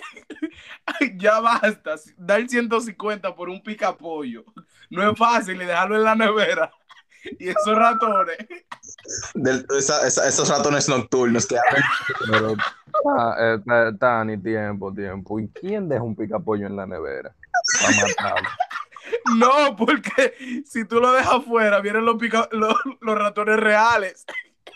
Ay, 0.87 1.15
ya 1.17 1.41
basta. 1.41 1.95
Dar 2.17 2.49
150 2.49 3.35
por 3.35 3.49
un 3.49 3.63
picapollo. 3.63 4.45
No 4.91 5.11
es 5.11 5.19
fácil 5.19 5.61
y 5.63 5.65
dejarlo 5.65 5.97
en 5.97 6.05
la 6.05 6.15
nevera. 6.15 6.71
Y 7.39 7.49
esos 7.49 7.75
ratones. 7.75 8.37
Del- 9.35 9.67
esa- 9.79 10.07
esa- 10.07 10.29
esos 10.29 10.49
ratones 10.51 10.89
nocturnos 10.89 11.47
que. 11.47 11.57
Pero 12.31 12.55
ah, 13.17 13.35
eh, 13.39 13.59
ta- 13.67 13.97
Tani, 13.97 14.37
tiempo, 14.39 14.93
tiempo. 14.93 15.41
¿Y 15.41 15.49
quién 15.49 15.89
deja 15.89 16.03
un 16.03 16.15
picapollo 16.15 16.67
en 16.67 16.77
la 16.77 16.87
nevera? 16.87 17.35
Para 17.81 17.97
matarlo. 18.07 18.49
No, 19.37 19.77
porque 19.77 20.63
si 20.67 20.85
tú 20.85 21.01
lo 21.01 21.13
dejas 21.13 21.33
afuera, 21.35 21.81
vienen 21.81 22.05
los, 22.05 22.17
pica- 22.17 22.49
los, 22.53 22.75
los 23.01 23.19
ratones 23.19 23.59
reales. 23.59 24.25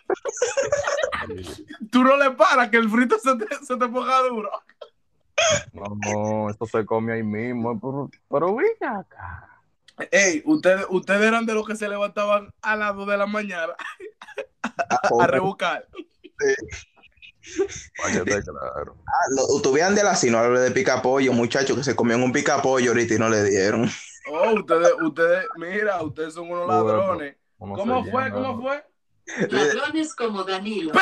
Tú 1.91 2.03
no 2.05 2.17
le 2.17 2.31
paras 2.33 2.71
que 2.71 2.77
el 2.77 2.89
frito 2.89 3.19
se 3.19 3.37
te, 3.37 3.47
se 3.65 3.77
te 3.77 3.89
ponga 3.89 4.21
duro. 4.23 4.51
No, 5.73 5.97
no, 6.05 6.51
esto 6.51 6.67
se 6.67 6.85
come 6.85 7.13
ahí 7.13 7.23
mismo. 7.23 7.79
Pero, 7.79 8.11
pero 8.29 8.55
venga 8.55 9.01
acá. 9.01 9.49
Ey, 10.11 10.43
ustedes, 10.45 10.87
ustedes 10.91 11.23
eran 11.23 11.45
de 11.45 11.55
los 11.55 11.67
que 11.67 11.75
se 11.75 11.89
levantaban 11.89 12.53
a 12.63 12.77
las 12.77 12.95
2 12.95 13.09
de 13.09 13.17
la 13.17 13.27
mañana 13.27 13.75
a 15.21 15.27
rebuscar. 15.27 15.89
Para 17.97 18.13
que 18.13 18.19
esté 18.19 18.43
claro. 18.43 18.97
Ah, 19.07 19.27
no, 19.35 19.61
tuvieran 19.61 19.95
de 19.95 20.05
la 20.05 20.15
si 20.15 20.31
no 20.31 20.39
hablé 20.39 20.61
de 20.61 20.71
picapollo, 20.71 21.33
muchachos 21.33 21.77
que 21.77 21.83
se 21.83 21.97
comían 21.97 22.23
un 22.23 22.33
picapollo 22.33 22.91
ahorita 22.91 23.15
y 23.15 23.19
no 23.19 23.29
le 23.29 23.43
dieron. 23.45 23.89
Oh, 24.31 24.53
ustedes, 24.55 24.93
ustedes, 25.01 25.47
mira, 25.57 26.03
ustedes 26.03 26.35
son 26.35 26.51
unos 26.51 26.69
ladrones. 26.69 27.37
¿Cómo 27.59 28.05
fue? 28.05 28.25
llena, 28.25 28.35
¿Cómo 28.35 28.63
fue? 28.63 28.85
Ladrones 29.51 30.15
como 30.15 30.45
Danilo. 30.45 30.93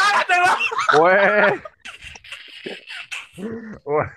Pues. 0.99 1.62
Pues. 3.85 4.09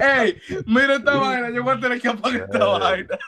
¡Ey! 0.00 0.40
Mira 0.66 0.94
esta 0.94 1.16
vaina, 1.16 1.50
yo 1.50 1.64
voy 1.64 1.76
a 1.76 1.80
tener 1.80 2.00
que 2.00 2.08
apagar 2.08 2.42
esta 2.42 2.64
vaina. 2.64 3.18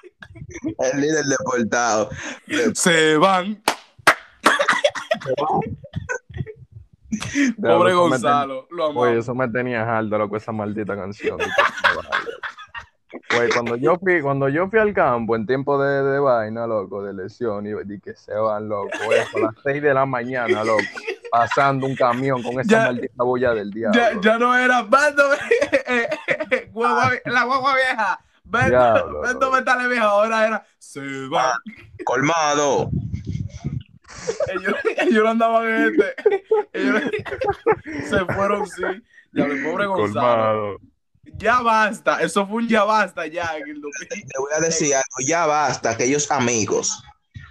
El 0.79 1.01
líder 1.01 1.25
deportado. 1.25 2.11
Se 2.75 3.17
van. 3.17 3.61
Pobre 7.61 7.91
Eso 7.91 8.05
me 8.05 8.09
Gonzalo, 8.11 8.69
lo 8.71 8.89
ten- 8.89 8.97
Oye, 8.99 9.19
eso 9.19 9.35
me 9.35 9.49
tenía 9.49 9.83
harto, 9.99 10.17
loco, 10.17 10.37
esa 10.37 10.53
maldita 10.53 10.95
canción. 10.95 11.39
Pues 13.29 13.53
cuando 13.53 13.77
yo 13.77 13.97
fui, 13.99 14.21
cuando 14.21 14.49
yo 14.49 14.69
fui 14.69 14.79
al 14.79 14.93
campo 14.95 15.37
en 15.37 15.47
tiempo 15.47 15.83
de, 15.83 16.03
de 16.03 16.19
vaina, 16.19 16.67
loco, 16.67 17.03
de 17.03 17.13
lesión, 17.15 17.67
y 17.67 18.01
que 18.01 18.15
se 18.15 18.35
van, 18.35 18.69
loco, 18.69 18.91
eso, 19.13 19.37
a 19.39 19.41
las 19.41 19.55
6 19.65 19.83
de 19.83 19.95
la 19.95 20.07
mañana, 20.07 20.65
loco, 20.65 20.83
pasando 21.31 21.87
un 21.87 21.95
camión 21.97 22.43
con 22.43 22.61
esa 22.61 22.71
Ya- 22.71 22.85
maldita 22.85 23.23
bulla 23.25 23.55
del 23.55 23.71
diablo. 23.71 24.01
Ya, 24.01 24.21
ya 24.21 24.39
no 24.39 24.57
era 24.57 24.83
Bando, 24.83 25.23
eh, 25.87 26.09
eh, 26.51 26.71
guagua- 26.73 27.21
la 27.25 27.45
guagua 27.45 27.75
vieja. 27.75 28.21
Loco. 29.11 29.51
metale 29.51 29.89
vieja. 29.89 30.05
Ahora 30.05 30.47
era 30.47 30.67
se 30.79 31.01
va. 31.29 31.59
Colmado. 32.05 32.91
ellos, 34.49 34.75
ellos 34.99 35.25
no 35.25 35.31
andaban 35.31 35.67
en 35.67 35.83
este. 35.87 36.15
Ellos 36.73 37.03
se 38.09 38.25
fueron, 38.27 38.67
sí. 38.69 38.83
Ya, 39.33 39.47
mi 39.47 39.63
pobre 39.65 39.87
Gonzalo. 39.87 40.77
Colmado. 40.77 40.77
Ya 41.39 41.61
basta. 41.61 42.21
Eso 42.23 42.47
fue 42.47 42.57
un 42.63 42.69
ya 42.69 42.85
basta 42.85 43.27
ya 43.27 43.57
en 43.59 43.69
el 43.69 43.81
2000. 43.81 44.09
Te 44.09 44.39
voy 44.39 44.51
a 44.57 44.61
decir 44.61 44.95
algo, 44.95 45.27
ya 45.27 45.47
basta, 45.47 45.91
aquellos 45.91 46.31
amigos. 46.31 47.03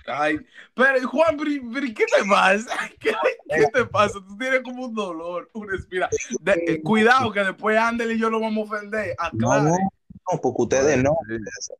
Ay, 0.07 0.37
pero 0.75 1.07
Juan, 1.07 1.37
¿qué 1.37 2.05
te 2.05 2.25
pasa? 2.29 2.67
¿Qué, 2.99 3.11
qué 3.49 3.67
te 3.73 3.85
pasa? 3.85 4.13
Tú 4.27 4.37
tienes 4.37 4.61
como 4.61 4.85
un 4.85 4.93
dolor, 4.93 5.49
una 5.53 5.75
espira. 5.75 6.09
De- 6.41 6.63
eh, 6.67 6.81
cuidado 6.83 7.31
que 7.31 7.39
después 7.43 7.77
Andel 7.77 8.11
y 8.11 8.19
yo 8.19 8.29
lo 8.29 8.39
vamos 8.39 8.69
a 8.69 8.75
ofender. 8.75 9.15
No, 9.33 9.51
Aclare. 9.51 9.63
no, 9.71 9.77
no, 10.31 10.41
porque 10.41 10.61
ustedes 10.61 10.97
no 11.03 11.11
Sí. 11.27 11.35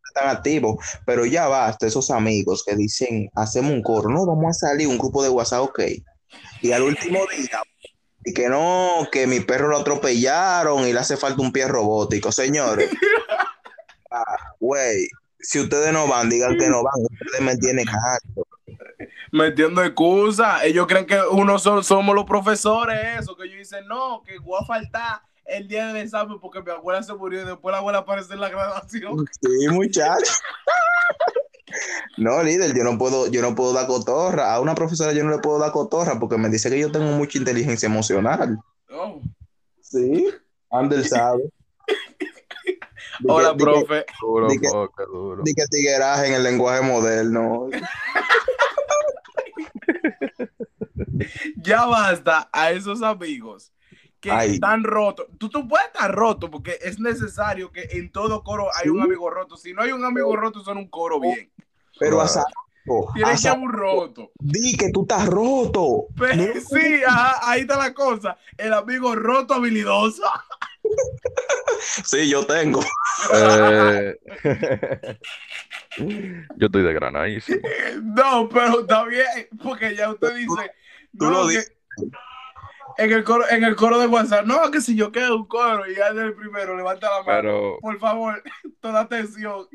están 0.07 0.29
activos, 0.29 0.83
pero 1.05 1.25
ya 1.25 1.47
basta, 1.47 1.85
esos 1.85 2.09
amigos 2.09 2.63
que 2.65 2.75
dicen, 2.75 3.29
hacemos 3.35 3.71
un 3.73 3.83
coro, 3.83 4.09
no, 4.09 4.25
vamos 4.25 4.57
a 4.57 4.67
salir 4.69 4.87
un 4.87 4.97
grupo 4.97 5.21
de 5.21 5.29
WhatsApp, 5.29 5.61
ok. 5.61 5.79
Y 6.61 6.71
al 6.71 6.81
último 6.81 7.19
día, 7.37 7.61
y 8.25 8.33
que 8.33 8.49
no, 8.49 9.07
que 9.11 9.27
mi 9.27 9.39
perro 9.39 9.67
lo 9.69 9.77
atropellaron 9.77 10.87
y 10.87 10.93
le 10.93 10.99
hace 10.99 11.15
falta 11.17 11.41
un 11.41 11.51
pie 11.51 11.67
robótico, 11.67 12.31
señores. 12.31 12.89
Ah, 14.11 14.37
Güey, 14.61 15.09
si 15.41 15.59
ustedes 15.59 15.91
no 15.91 16.07
van, 16.07 16.29
digan 16.29 16.55
que 16.57 16.69
no 16.69 16.81
van, 16.83 16.93
ustedes 17.11 17.41
me 17.41 17.57
tienen 17.57 17.85
harto. 17.89 18.47
Metiendo 19.33 19.83
excusas. 19.83 20.63
Ellos 20.63 20.87
creen 20.87 21.05
que 21.05 21.19
uno 21.31 21.59
so- 21.59 21.83
somos 21.83 22.15
los 22.15 22.23
profesores, 22.23 23.19
eso. 23.19 23.35
Que 23.35 23.43
ellos 23.47 23.57
dicen, 23.57 23.85
no, 23.87 24.23
que 24.23 24.37
voy 24.39 24.57
a 24.61 24.65
faltar 24.65 25.21
el 25.43 25.67
día 25.67 25.87
del 25.87 25.97
examen 25.97 26.39
porque 26.39 26.61
mi 26.61 26.71
abuela 26.71 27.03
se 27.03 27.13
murió 27.13 27.41
y 27.41 27.45
después 27.45 27.73
la 27.73 27.79
abuela 27.79 27.97
aparece 27.99 28.33
en 28.35 28.39
la 28.39 28.47
graduación. 28.49 29.25
Sí, 29.41 29.67
muchachos. 29.69 30.39
No, 32.17 32.41
líder, 32.43 32.75
yo 32.75 32.83
no 32.83 32.97
puedo, 32.97 33.27
yo 33.27 33.41
no 33.41 33.55
puedo 33.55 33.73
dar 33.73 33.87
cotorra. 33.87 34.53
A 34.53 34.59
una 34.59 34.75
profesora 34.75 35.13
yo 35.13 35.23
no 35.23 35.31
le 35.31 35.39
puedo 35.39 35.59
dar 35.59 35.71
cotorra 35.71 36.19
porque 36.19 36.37
me 36.37 36.49
dice 36.49 36.69
que 36.69 36.79
yo 36.79 36.91
tengo 36.91 37.07
mucha 37.11 37.37
inteligencia 37.37 37.87
emocional. 37.87 38.59
Oh. 38.91 39.21
Sí, 39.81 40.27
Ander 40.71 41.03
sabe. 41.07 41.43
Hola, 43.27 43.55
profe. 43.55 44.05
Duro, 44.21 44.47
Di 44.49 44.59
que- 44.59 44.69
poca, 44.69 45.05
duro. 45.05 45.43
Tigueraje 45.43 46.27
en 46.27 46.33
el 46.33 46.43
lenguaje 46.43 46.81
moderno. 46.81 47.67
Ya 51.57 51.85
basta 51.85 52.49
a 52.51 52.71
esos 52.71 53.01
amigos 53.01 53.71
que 54.25 54.31
Ay. 54.31 54.53
están 54.55 54.83
rotos. 54.83 55.27
Tú, 55.37 55.49
tú 55.49 55.67
puedes 55.67 55.85
estar 55.87 56.11
roto 56.13 56.49
porque 56.49 56.79
es 56.81 56.99
necesario 56.99 57.71
que 57.71 57.83
en 57.91 58.11
todo 58.11 58.43
coro 58.43 58.69
hay 58.75 58.89
un 58.89 58.99
amigo 59.01 59.29
roto. 59.29 59.55
Si 59.55 59.71
no 59.73 59.83
hay 59.83 59.91
un 59.91 60.03
amigo 60.03 60.35
roto, 60.35 60.63
son 60.63 60.77
un 60.77 60.87
coro 60.89 61.19
bien. 61.19 61.51
Pero 61.99 62.19
a 62.19 62.25
Claro. 62.25 62.41
saco, 62.47 63.11
Tiene 63.13 63.31
a 63.31 63.35
que 63.35 63.51
un 63.51 63.71
roto. 63.71 64.31
di 64.39 64.75
que 64.75 64.89
tú 64.91 65.03
estás 65.03 65.27
roto. 65.27 66.07
Pero, 66.17 66.35
No, 66.37 66.59
sí, 66.59 67.01
ajá, 67.07 67.51
ahí 67.51 67.61
está 67.61 67.77
la 67.77 67.93
cosa. 67.93 68.37
El 68.57 68.73
amigo 68.73 69.15
roto 69.15 69.53
habilidoso. 69.53 70.23
Sí, 72.03 72.29
yo 72.29 72.45
tengo. 72.45 72.79
Eh, 73.33 74.15
Yo 76.57 76.65
estoy 76.67 76.83
de 76.83 76.93
granadísimo. 76.93 77.59
No, 78.03 78.49
pero 78.49 78.81
está 78.81 79.03
bien, 79.05 79.47
porque 79.63 79.95
ya 79.95 80.09
usted 80.11 80.35
dice. 80.35 80.71
tú 81.17 81.25
no, 81.25 81.31
lo 81.31 81.47
que 81.47 81.57
dices. 81.57 81.73
En 82.97 83.11
el, 83.11 83.23
coro, 83.23 83.43
en 83.49 83.63
el 83.63 83.75
coro 83.75 83.99
de 83.99 84.07
WhatsApp, 84.07 84.45
no, 84.45 84.71
que 84.71 84.79
si 84.79 84.95
yo 84.95 85.11
quedo 85.11 85.35
un 85.35 85.47
coro 85.47 85.89
y 85.89 85.95
ya 85.95 86.07
el 86.07 86.33
primero, 86.33 86.77
levanta 86.77 87.09
la 87.09 87.23
mano. 87.23 87.41
Pero 87.41 87.77
Por 87.81 87.99
favor, 87.99 88.41
toda 88.79 89.01
atención. 89.01 89.67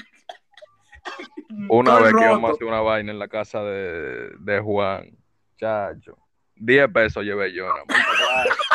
una 1.68 1.92
Estoy 1.92 2.04
vez 2.04 2.14
que 2.14 2.24
íbamos 2.24 2.50
a 2.50 2.54
hacer 2.54 2.66
una 2.66 2.80
vaina 2.80 3.12
en 3.12 3.18
la 3.18 3.28
casa 3.28 3.62
de, 3.62 4.30
de 4.38 4.60
Juan, 4.60 5.10
chacho, 5.58 6.16
10 6.56 6.92
pesos 6.92 7.24
llevé 7.24 7.52
yo. 7.52 7.66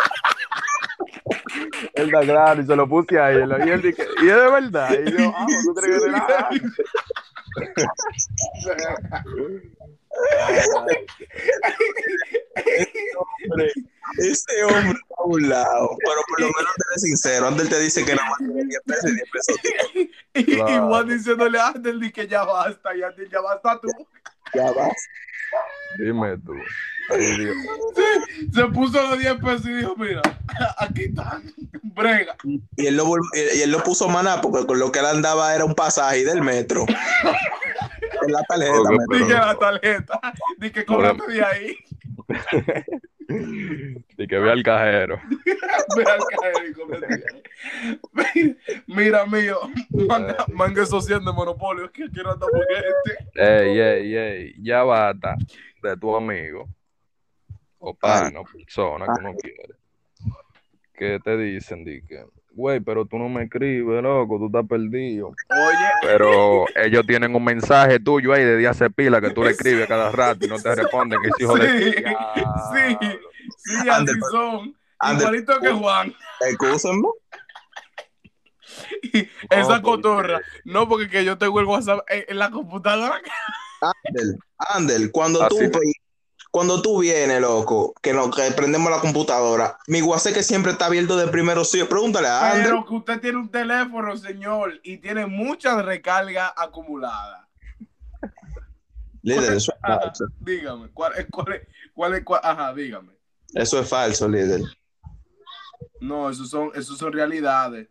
Él 1.94 2.12
da 2.12 2.22
claro 2.22 2.62
y 2.62 2.66
se 2.66 2.76
lo 2.76 2.88
puse 2.88 3.20
ahí. 3.20 3.38
Y 3.38 3.70
él 3.70 3.82
dije, 3.82 4.06
y 4.22 4.28
es 4.28 4.36
de 4.36 4.52
verdad. 4.52 4.90
Y 4.92 5.12
yo, 5.12 5.34
ah, 5.36 5.46
que 5.82 6.00
relajar. 6.00 6.50
Ese 14.32 14.64
hombre 14.66 14.90
está 14.92 15.16
a 15.18 15.24
un 15.26 15.50
lado. 15.50 15.98
Pero 16.00 16.22
por 16.28 16.42
lo 16.42 16.48
menos 16.48 16.74
eres 16.90 17.02
sincero. 17.02 17.48
Ander 17.48 17.68
te 17.70 17.80
dice 17.80 18.06
que 18.06 18.16
nada 18.16 18.30
más 18.30 18.38
tiene 18.40 18.64
10 18.66 18.82
pesos 18.86 19.12
y 19.12 19.16
10 19.16 19.30
pesos. 19.32 19.56
tiene. 19.62 20.12
Y. 20.34 20.80
Juan 20.80 21.08
diciéndole 21.08 21.60
a 21.60 21.68
Andel 21.68 22.00
di 22.00 22.12
que 22.12 22.28
ya 22.28 22.44
basta, 22.44 22.96
y 22.96 23.04
Andel 23.04 23.30
ya 23.30 23.42
basta 23.42 23.80
tú. 23.82 23.88
Ya 24.54 24.72
vas. 24.72 24.94
Dime 26.00 26.38
tú. 26.40 26.54
Ay, 27.10 27.38
Dios. 27.38 27.56
Se 28.54 28.66
puso 28.66 29.02
los 29.10 29.20
10 29.20 29.36
pesos 29.36 29.66
y 29.68 29.74
dijo, 29.74 29.96
mira, 29.96 30.22
aquí 30.80 31.04
están, 31.04 31.44
brega. 31.84 32.36
Y 32.44 32.88
él, 32.88 32.98
lo, 32.98 33.06
y 33.34 33.62
él 33.62 33.72
lo 33.72 33.84
puso 33.84 34.10
maná 34.10 34.42
porque 34.42 34.66
con 34.66 34.80
lo 34.80 34.92
que 34.92 35.00
él 35.00 35.06
andaba 35.06 35.54
era 35.56 35.66
un 35.66 35.76
pasaje 35.76 36.26
del 36.26 36.42
metro. 36.42 36.86
En 38.26 38.32
la 38.32 38.42
tarjeta. 38.44 38.80
Ok, 38.80 38.90
metro. 38.90 39.18
Di 39.18 39.20
que 39.20 39.26
Pero- 39.34 39.46
la 39.46 39.56
tarjeta, 39.60 40.20
di 40.58 40.72
que 40.72 40.86
cóbrate 40.86 41.32
de 41.32 41.44
ahí. 41.44 41.76
Y 44.18 44.28
que 44.28 44.40
vea 44.40 44.54
al 44.54 44.64
cajero. 44.64 45.20
Ve 45.96 46.04
al 46.04 46.20
cajero. 46.30 46.66
Mira, 48.88 49.26
mío, 49.26 49.60
manga, 49.90 50.46
manga 50.54 50.86
social 50.86 51.24
de 51.24 51.32
monopolio, 51.34 51.92
que 51.92 52.10
quiero 52.10 52.32
andar 52.32 52.50
con 52.50 52.62
este. 52.62 53.18
Ey, 53.36 53.80
ey, 53.80 54.16
ey, 54.16 54.56
ya 54.60 54.84
basta 54.84 55.36
de 55.82 55.98
tu 55.98 56.16
amigo 56.16 56.68
o 57.80 57.94
pana 57.94 58.40
o 58.40 58.46
persona 58.46 59.06
que 59.06 59.20
uno 59.20 59.36
quiere. 59.36 59.76
Que 60.94 61.20
te 61.20 61.38
dicen, 61.38 61.84
di 61.84 62.02
que, 62.02 62.26
güey, 62.56 62.80
pero 62.80 63.06
tú 63.06 63.18
no 63.18 63.28
me 63.30 63.44
escribes, 63.44 64.02
loco, 64.02 64.38
tú 64.40 64.46
estás 64.48 64.66
perdido. 64.68 65.28
Oye, 65.50 65.88
Pero 66.02 66.66
ellos 66.76 67.06
tienen 67.06 67.36
un 67.36 67.44
mensaje 67.44 68.00
tuyo 68.00 68.34
ahí 68.34 68.44
de 68.44 68.58
día 68.58 68.74
se 68.74 68.90
pila 68.90 69.20
que 69.22 69.30
tú 69.32 69.44
le 69.44 69.52
escribes 69.52 69.88
cada 69.88 70.12
rato 70.12 70.46
y 70.46 70.50
no 70.50 70.58
te 70.60 70.74
responden. 70.74 71.22
Que 71.22 71.28
es 71.30 71.34
hijo 71.40 71.56
de 71.58 71.68
Sí, 71.68 71.92
diablo. 72.02 72.20
sí. 72.74 72.98
sí, 73.58 73.90
así 73.90 74.20
son. 74.32 74.76
Ander. 75.00 75.22
Igualito 75.28 75.60
que 75.60 75.72
Juan. 75.72 76.14
Excúsenme. 76.50 77.08
Esa 79.50 79.78
No, 79.78 79.82
cotorra. 79.82 80.42
No, 80.64 80.88
porque 80.88 81.10
que 81.10 81.24
yo 81.26 81.38
tengo 81.38 81.60
el 81.60 81.66
WhatsApp 81.66 82.00
en, 82.10 82.26
en 82.28 82.40
la 82.40 82.50
computadora. 82.52 83.22
Ander, 83.82 84.36
Ander, 84.58 85.12
cuando 85.12 85.48
tú, 85.48 85.58
Así. 85.60 85.70
Cuando 86.56 86.82
tú 86.82 87.02
vienes, 87.02 87.42
loco, 87.42 87.94
que, 88.02 88.14
no, 88.14 88.32
que 88.32 88.50
prendemos 88.56 88.90
la 88.90 89.02
computadora, 89.02 89.78
mi 89.88 90.02
WhatsApp 90.02 90.36
que 90.36 90.42
siempre 90.42 90.72
está 90.72 90.86
abierto 90.86 91.18
de 91.18 91.28
primero, 91.28 91.66
sí, 91.66 91.84
pregúntale 91.84 92.30
a 92.30 92.50
Ander. 92.54 92.68
Pero 92.68 92.86
que 92.86 92.94
usted 92.94 93.20
tiene 93.20 93.40
un 93.40 93.50
teléfono, 93.50 94.16
señor, 94.16 94.80
y 94.82 94.96
tiene 94.96 95.26
mucha 95.26 95.82
recarga 95.82 96.54
acumulada. 96.56 97.50
Líder, 99.22 99.56
eso 99.56 99.74
es 99.74 99.80
Ajá, 99.82 100.00
falso. 100.00 100.28
dígame, 100.40 100.88
¿cuál 100.94 101.12
es, 101.18 101.28
cuál 101.30 101.54
es, 101.56 101.62
cuál 101.94 102.14
es, 102.14 102.24
cuál- 102.24 102.42
ajá, 102.42 102.74
dígame. 102.74 103.12
Eso 103.54 103.78
es 103.78 103.90
falso, 103.90 104.30
líder. 104.30 104.62
No, 106.00 106.30
eso 106.30 106.46
son, 106.46 106.72
eso 106.74 106.96
son 106.96 107.12
realidades. 107.12 107.90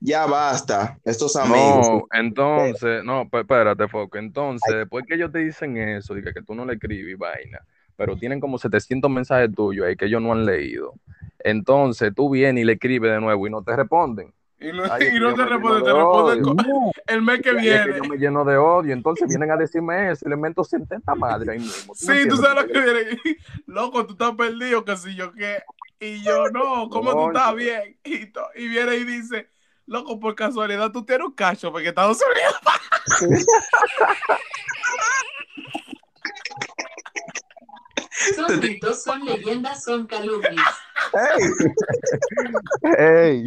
Ya 0.00 0.24
basta, 0.24 0.98
estos 1.04 1.36
amigos. 1.36 1.86
No, 1.86 2.06
entonces, 2.12 3.04
no, 3.04 3.28
pues 3.28 3.42
espérate, 3.42 3.86
Foco. 3.88 4.16
Entonces, 4.16 4.74
después 4.74 5.04
que 5.06 5.16
ellos 5.16 5.30
te 5.30 5.40
dicen 5.40 5.76
eso, 5.76 6.14
diga 6.14 6.32
que 6.32 6.40
tú 6.40 6.54
no 6.54 6.64
le 6.64 6.72
escribes 6.72 7.18
vaina, 7.18 7.62
pero 8.00 8.16
tienen 8.16 8.40
como 8.40 8.56
700 8.56 9.10
mensajes 9.10 9.54
tuyos 9.54 9.86
ahí 9.86 9.94
que 9.94 10.06
ellos 10.06 10.22
no 10.22 10.32
han 10.32 10.46
leído. 10.46 10.94
Entonces, 11.40 12.12
tú 12.14 12.30
vienes 12.30 12.62
y 12.62 12.64
le 12.64 12.72
escribes 12.72 13.10
de 13.12 13.20
nuevo 13.20 13.46
y 13.46 13.50
no 13.50 13.62
te 13.62 13.76
responden. 13.76 14.32
Y 14.58 14.72
no, 14.72 14.84
Ay, 14.90 15.08
y 15.14 15.20
no 15.20 15.34
te 15.34 15.42
me 15.42 15.48
responde, 15.50 15.80
lleno 15.80 15.84
te 15.84 15.90
de 15.90 15.92
responden 15.92 16.42
con- 16.42 16.92
el 17.06 17.22
mes 17.22 17.40
que 17.42 17.50
Y 17.50 17.68
es 17.68 17.80
que 17.82 17.92
viene. 17.92 17.96
yo 17.98 18.04
me 18.04 18.16
lleno 18.16 18.44
de 18.46 18.56
odio, 18.56 18.94
entonces 18.94 19.28
vienen 19.28 19.50
a 19.50 19.56
decirme 19.58 20.10
eso 20.12 20.26
y 20.26 20.30
le 20.30 20.36
meto 20.36 20.64
70 20.64 21.14
madre 21.14 21.52
ahí 21.52 21.58
mismo. 21.58 21.94
Sí, 21.94 22.26
tú 22.26 22.36
sabes 22.38 22.62
lo 22.64 22.72
que 22.72 22.80
viene. 22.80 23.18
Loco, 23.66 24.06
tú 24.06 24.12
estás 24.12 24.32
perdido, 24.34 24.82
que 24.82 24.96
si 24.96 25.14
yo 25.14 25.32
qué. 25.34 25.62
Y 26.00 26.22
yo, 26.22 26.46
no, 26.48 26.88
¿cómo 26.88 27.12
tú 27.12 27.26
estás 27.28 27.54
bien? 27.54 27.98
Y, 28.04 28.32
y 28.64 28.68
viene 28.68 28.96
y 28.96 29.04
dice, 29.04 29.50
loco, 29.84 30.18
por 30.18 30.34
casualidad 30.34 30.90
tú 30.90 31.04
tienes 31.04 31.26
un 31.26 31.32
cacho, 31.34 31.70
porque 31.70 31.88
Estados 31.88 32.18
Unidos. 33.28 33.60
Son 38.36 38.60
mitos, 38.60 39.02
son 39.02 39.24
leyendas, 39.24 39.82
son 39.84 40.06
calumnias. 40.06 40.74
¡Ey! 42.98 43.46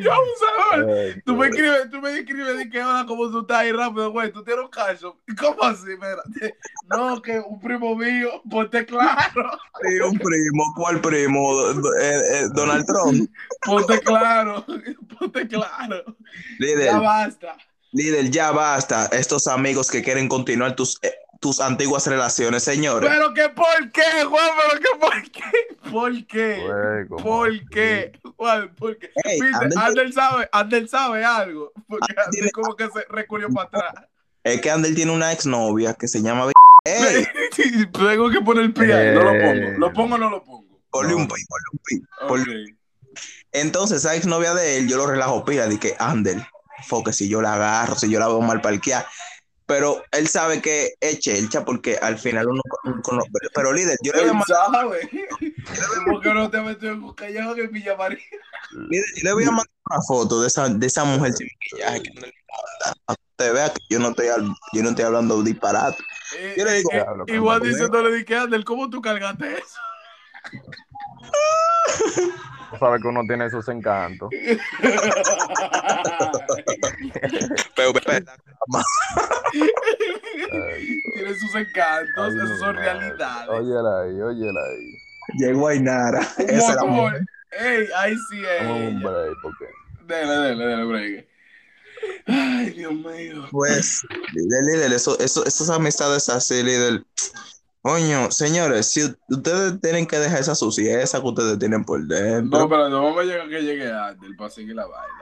Yo, 0.00 0.12
abusador. 0.12 0.90
¡Ey! 0.98 1.22
Tú 1.24 1.36
me 1.36 1.48
escribes, 1.48 1.90
tú 1.90 2.00
me 2.00 2.18
escribes 2.18 2.58
de 2.58 2.70
que 2.70 2.82
hola, 2.82 3.04
¿cómo 3.06 3.30
tú 3.30 3.40
estás 3.40 3.58
ahí 3.58 3.72
rápido, 3.72 4.10
güey? 4.12 4.32
Tú 4.32 4.42
tienes 4.44 4.64
un 4.64 4.70
cacho. 4.70 5.18
¿Cómo 5.38 5.62
así? 5.64 5.92
Espérate. 5.92 6.56
No, 6.88 7.20
que 7.20 7.40
un 7.40 7.60
primo 7.60 7.94
mío, 7.96 8.42
ponte 8.48 8.84
claro. 8.86 9.50
Sí, 9.82 9.98
un 10.00 10.18
primo, 10.18 10.72
¿cuál 10.76 11.00
primo? 11.00 11.70
Eh, 11.70 12.20
eh, 12.32 12.48
Donald 12.54 12.86
Trump. 12.86 13.28
Ponte 13.66 13.98
claro. 14.00 14.64
Ponte 15.18 15.46
claro. 15.48 16.04
Líder, 16.58 16.84
Ya 16.84 16.98
basta. 16.98 17.56
líder, 17.92 18.30
ya 18.30 18.50
basta. 18.52 19.06
Estos 19.12 19.46
amigos 19.48 19.90
que 19.90 20.02
quieren 20.02 20.28
continuar 20.28 20.76
tus. 20.76 20.98
Eh, 21.40 21.42
tus 21.42 21.60
antiguas 21.60 22.06
relaciones, 22.06 22.62
señores. 22.62 23.10
Pero 23.10 23.32
que 23.34 23.48
por 23.48 23.90
qué, 23.92 24.24
Juan, 24.28 24.50
pero 24.68 24.80
que 24.80 24.98
por 25.00 25.30
qué, 25.30 25.90
por 25.90 26.26
qué, 26.26 26.66
Güey, 26.66 27.08
¿cómo 27.08 27.22
por 27.24 27.68
qué, 27.70 28.12
Juan, 28.36 28.74
por 28.76 28.98
qué. 28.98 29.10
Ey, 29.24 29.40
Viste, 29.40 29.56
Andel- 29.56 29.78
Andel 29.82 30.12
sabe, 30.12 30.48
Andel 30.52 30.88
sabe 30.88 31.24
algo, 31.24 31.72
porque 31.88 32.06
Andel 32.12 32.24
Andel 32.26 32.30
tiene- 32.32 32.50
como 32.52 32.76
que 32.76 32.84
se 32.90 33.04
recurrió 33.08 33.48
para 33.50 33.66
atrás. 33.68 34.04
Es 34.44 34.60
que 34.60 34.70
Andel 34.70 34.94
tiene 34.94 35.12
una 35.12 35.32
exnovia 35.32 35.94
que 35.94 36.08
se 36.08 36.22
llama. 36.22 36.50
¡Ey! 36.84 37.26
Tengo 37.92 38.30
que 38.30 38.40
poner 38.40 38.64
el 38.64 38.72
pie 38.72 39.12
no 39.12 39.22
lo 39.22 39.34
Eh. 39.34 39.40
pongo, 39.42 39.78
lo 39.78 39.92
pongo 39.92 40.14
o 40.14 40.18
no 40.18 40.30
lo 40.30 40.42
pongo. 40.44 40.64
Ponle 40.90 41.14
un 41.14 41.28
pi, 41.28 41.34
ponle 41.46 41.64
un 41.72 41.78
pi. 41.84 42.02
Ponle- 42.28 42.72
Ok. 42.72 42.76
Entonces, 43.52 43.98
esa 43.98 44.14
exnovia 44.14 44.54
de 44.54 44.78
él, 44.78 44.88
yo 44.88 44.96
lo 44.96 45.06
relajo 45.06 45.44
pila, 45.44 45.66
de 45.66 45.78
que 45.78 45.96
Andel, 45.98 46.44
foque, 46.86 47.12
si 47.12 47.28
yo 47.28 47.42
la 47.42 47.54
agarro, 47.54 47.96
si 47.96 48.08
yo 48.08 48.18
la 48.20 48.28
veo 48.28 48.40
mal 48.40 48.60
parqueada. 48.60 49.06
Pero 49.70 50.02
él 50.10 50.26
sabe 50.26 50.60
que 50.60 50.94
es 51.00 51.20
chelcha 51.20 51.64
porque 51.64 51.96
al 51.96 52.18
final 52.18 52.48
uno. 52.48 52.60
uno 52.82 53.00
cono- 53.02 53.22
pero 53.54 53.72
líder, 53.72 53.96
yo 54.02 54.10
le 54.12 54.22
voy 54.22 54.30
a 54.30 54.32
mandar, 54.32 54.66
sabe. 54.72 55.08
¿Por 56.06 56.20
qué 56.22 56.34
no 56.34 56.50
te 56.50 56.60
metió 56.60 56.90
en 56.90 57.02
un 57.04 57.14
callejón 57.14 57.56
en 57.60 57.70
Villa 57.70 57.94
María? 57.96 58.18
líder, 58.72 59.04
yo 59.16 59.22
le 59.22 59.32
voy 59.32 59.44
a 59.44 59.50
mandar 59.52 59.66
una 59.88 60.00
foto 60.08 60.40
de 60.40 60.48
esa, 60.48 60.68
de 60.68 60.84
esa 60.86 61.04
mujer 61.04 61.32
sin 61.34 61.46
maquillaje 61.46 62.02
que 62.02 62.10
que 62.20 62.32
usted 63.38 63.52
vea 63.54 63.72
que 63.72 63.80
yo 63.88 64.00
no 64.00 64.08
estoy, 64.08 64.26
al- 64.26 64.52
yo 64.72 64.82
no 64.82 64.88
estoy 64.90 65.04
hablando 65.04 65.40
disparate. 65.40 66.02
Eh, 66.36 66.54
Yo 66.58 66.64
le 66.64 66.72
digo, 66.72 66.90
eh, 66.92 67.06
igual 67.28 67.60
Carlos. 67.60 67.68
diciéndole 67.76 68.16
di 68.16 68.24
que 68.24 68.34
Andel, 68.36 68.64
¿cómo 68.64 68.90
tú 68.90 69.00
cargaste 69.00 69.56
eso? 69.58 69.78
Tú 72.70 72.76
sabes 72.78 73.02
que 73.02 73.08
uno 73.08 73.22
tiene 73.26 73.46
esos 73.46 73.66
encantos. 73.68 74.30
Pero, 77.76 77.92
Tiene 81.14 81.34
sus 81.34 81.54
encantos, 81.54 82.24
ay, 82.24 82.36
esas 82.36 82.50
mi 82.50 82.56
son 82.58 82.74
madre. 82.76 82.92
realidades. 82.92 83.48
Óyela 83.50 84.00
ahí, 84.02 84.20
óyela 84.20 84.60
ahí. 84.60 84.94
llegó 85.38 85.68
Ainara. 85.68 86.20
Esa 86.38 86.72
era 86.72 86.84
motor. 86.84 87.20
Ey, 87.52 87.88
ahí 87.96 88.14
sí 88.30 88.42
es. 88.44 88.66
Un 88.68 89.02
break, 89.02 89.36
porque 89.42 89.64
Dele, 90.06 90.32
dele, 90.32 90.66
dele, 90.66 90.84
break. 90.84 91.26
Ay, 92.26 92.70
Dios 92.70 92.92
mío. 92.92 93.46
Pues, 93.50 94.02
líder, 94.32 94.64
líder, 94.64 94.92
eso, 94.92 95.18
eso, 95.18 95.44
esas 95.44 95.68
amistades 95.70 96.28
así, 96.28 96.62
líder. 96.62 97.02
Coño, 97.82 98.30
señores, 98.30 98.86
si 98.86 99.02
ustedes 99.28 99.80
tienen 99.80 100.06
que 100.06 100.18
dejar 100.18 100.40
esa 100.40 100.54
suciedad 100.54 101.02
que 101.10 101.26
ustedes 101.26 101.58
tienen 101.58 101.82
por 101.84 102.06
dentro. 102.06 102.60
No, 102.60 102.68
pero 102.68 102.88
no 102.90 103.02
vamos 103.04 103.20
a 103.20 103.24
llegar 103.24 103.48
que 103.48 103.62
llegue 103.62 103.90
Andel 103.90 104.36
para 104.36 104.50
seguir 104.50 104.74
la 104.74 104.86
vaina. 104.86 105.14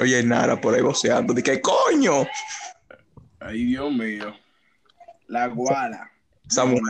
Oye, 0.00 0.22
Nara, 0.22 0.58
por 0.60 0.74
ahí 0.74 0.80
goceando. 0.80 1.34
De 1.34 1.42
que 1.42 1.60
coño. 1.60 2.26
Ay, 3.38 3.64
Dios 3.66 3.92
mío. 3.92 4.34
La 5.28 5.48
guala. 5.48 6.10
Esa, 6.48 6.64
mujer- 6.64 6.82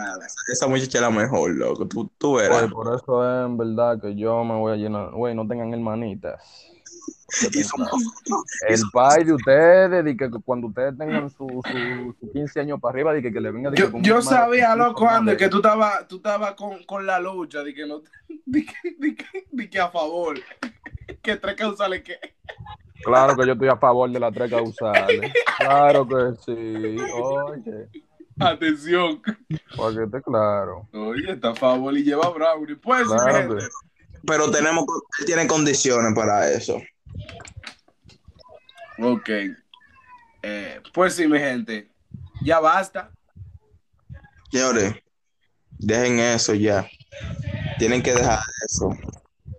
esa 0.52 0.66
muchacha 0.68 0.98
es 0.98 1.02
la 1.02 1.10
mejor, 1.10 1.50
loco. 1.50 1.86
Tú, 1.88 2.10
tú 2.18 2.36
Oye, 2.36 2.48
verás. 2.48 2.70
por 2.70 2.94
eso 2.94 3.24
es 3.24 3.46
en 3.46 3.56
verdad 3.56 4.00
que 4.00 4.14
yo 4.14 4.44
me 4.44 4.54
voy 4.54 4.74
a 4.74 4.76
llenar. 4.76 5.10
Güey, 5.12 5.34
no 5.34 5.46
tengan 5.48 5.72
hermanitas. 5.72 6.72
Y 7.52 7.62
somos- 7.64 7.90
El 8.68 8.80
pai 8.92 9.24
de 9.24 9.32
ustedes, 9.32 10.04
de 10.04 10.16
que 10.16 10.30
cuando 10.44 10.68
ustedes 10.68 10.96
tengan 10.96 11.28
su, 11.28 11.46
su, 11.48 12.14
su 12.20 12.32
15 12.32 12.60
años 12.60 12.80
para 12.80 12.92
arriba, 12.92 13.12
de 13.12 13.22
que, 13.22 13.32
que 13.32 13.40
le 13.40 13.50
venga 13.50 13.72
Yo, 13.74 13.90
yo 14.00 14.22
sabía, 14.22 14.76
loco, 14.76 15.08
de- 15.24 15.36
que 15.36 15.48
tú 15.48 15.56
estabas 15.56 16.06
tú 16.06 16.16
estabas 16.16 16.54
con, 16.54 16.84
con 16.84 17.04
la 17.04 17.18
lucha, 17.18 17.62
de 17.64 17.74
que 17.74 17.86
no, 17.86 18.02
de 18.46 18.64
que, 18.64 18.74
de 18.98 19.14
que, 19.16 19.46
de 19.50 19.70
que 19.70 19.78
a 19.80 19.88
favor. 19.90 20.38
Que 21.22 21.36
tres 21.36 21.54
causales 21.56 22.02
que. 22.02 22.18
Claro 23.04 23.36
que 23.36 23.46
yo 23.46 23.52
estoy 23.52 23.68
a 23.68 23.76
favor 23.76 24.10
de 24.10 24.18
las 24.18 24.32
tres 24.34 24.50
causales. 24.50 25.32
Claro 25.58 26.06
que 26.06 26.16
sí. 26.44 26.96
Oye, 27.14 27.88
Atención. 28.40 29.22
para 29.76 29.94
que 29.96 30.02
esté 30.04 30.22
claro. 30.22 30.88
Oye, 30.92 31.32
está 31.32 31.50
a 31.50 31.54
favor 31.54 31.96
y 31.96 32.02
lleva 32.02 32.28
Brownie. 32.30 32.76
Pues, 32.76 33.06
Claro 33.06 33.32
gente. 33.50 33.54
que- 33.56 34.18
Pero 34.26 34.50
tenemos, 34.50 34.84
él 35.20 35.26
tiene 35.26 35.46
condiciones 35.46 36.12
para 36.14 36.50
eso. 36.50 36.80
Ok. 38.98 39.28
Eh, 40.42 40.80
pues 40.92 41.14
sí, 41.14 41.26
mi 41.26 41.38
gente. 41.38 41.90
Ya 42.42 42.60
basta. 42.60 43.10
Señores, 44.50 44.94
dejen 45.70 46.18
eso 46.20 46.54
ya. 46.54 46.86
Tienen 47.78 48.02
que 48.02 48.12
dejar 48.14 48.38
eso. 48.66 48.90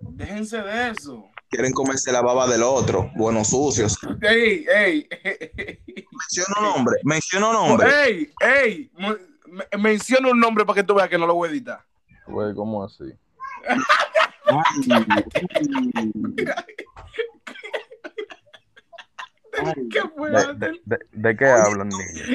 Déjense 0.02 0.62
de 0.62 0.90
eso. 0.92 1.30
Quieren 1.50 1.72
comerse 1.72 2.12
la 2.12 2.22
baba 2.22 2.48
del 2.48 2.64
otro. 2.64 3.12
Buenos 3.16 3.50
sucios. 3.50 3.98
Ey, 4.22 4.66
ey. 4.74 5.08
Menciono 6.12 6.62
nombre. 6.74 6.96
Menciono 7.04 7.54
nombre. 7.54 7.88
Ey, 8.06 8.34
ey. 8.42 8.92
Me- 8.98 9.18
me- 9.46 9.78
Menciona 9.78 10.30
un 10.30 10.40
nombre 10.40 10.66
para 10.66 10.76
que 10.76 10.84
tú 10.84 10.96
veas 10.96 11.10
que 11.10 11.18
no 11.18 11.26
lo 11.28 11.36
voy 11.36 11.48
a 11.48 11.52
editar. 11.52 11.82
Güey, 12.26 12.54
¿cómo 12.56 12.84
así? 12.84 13.06
¿Qué 19.92 20.02
fue, 20.16 20.30
¿De, 20.32 20.38
Andel? 20.38 20.82
de, 20.86 20.98
de- 20.98 21.06
de 21.30 21.38
qué 21.38 21.46
hablan, 21.46 21.90
niños? 21.90 22.28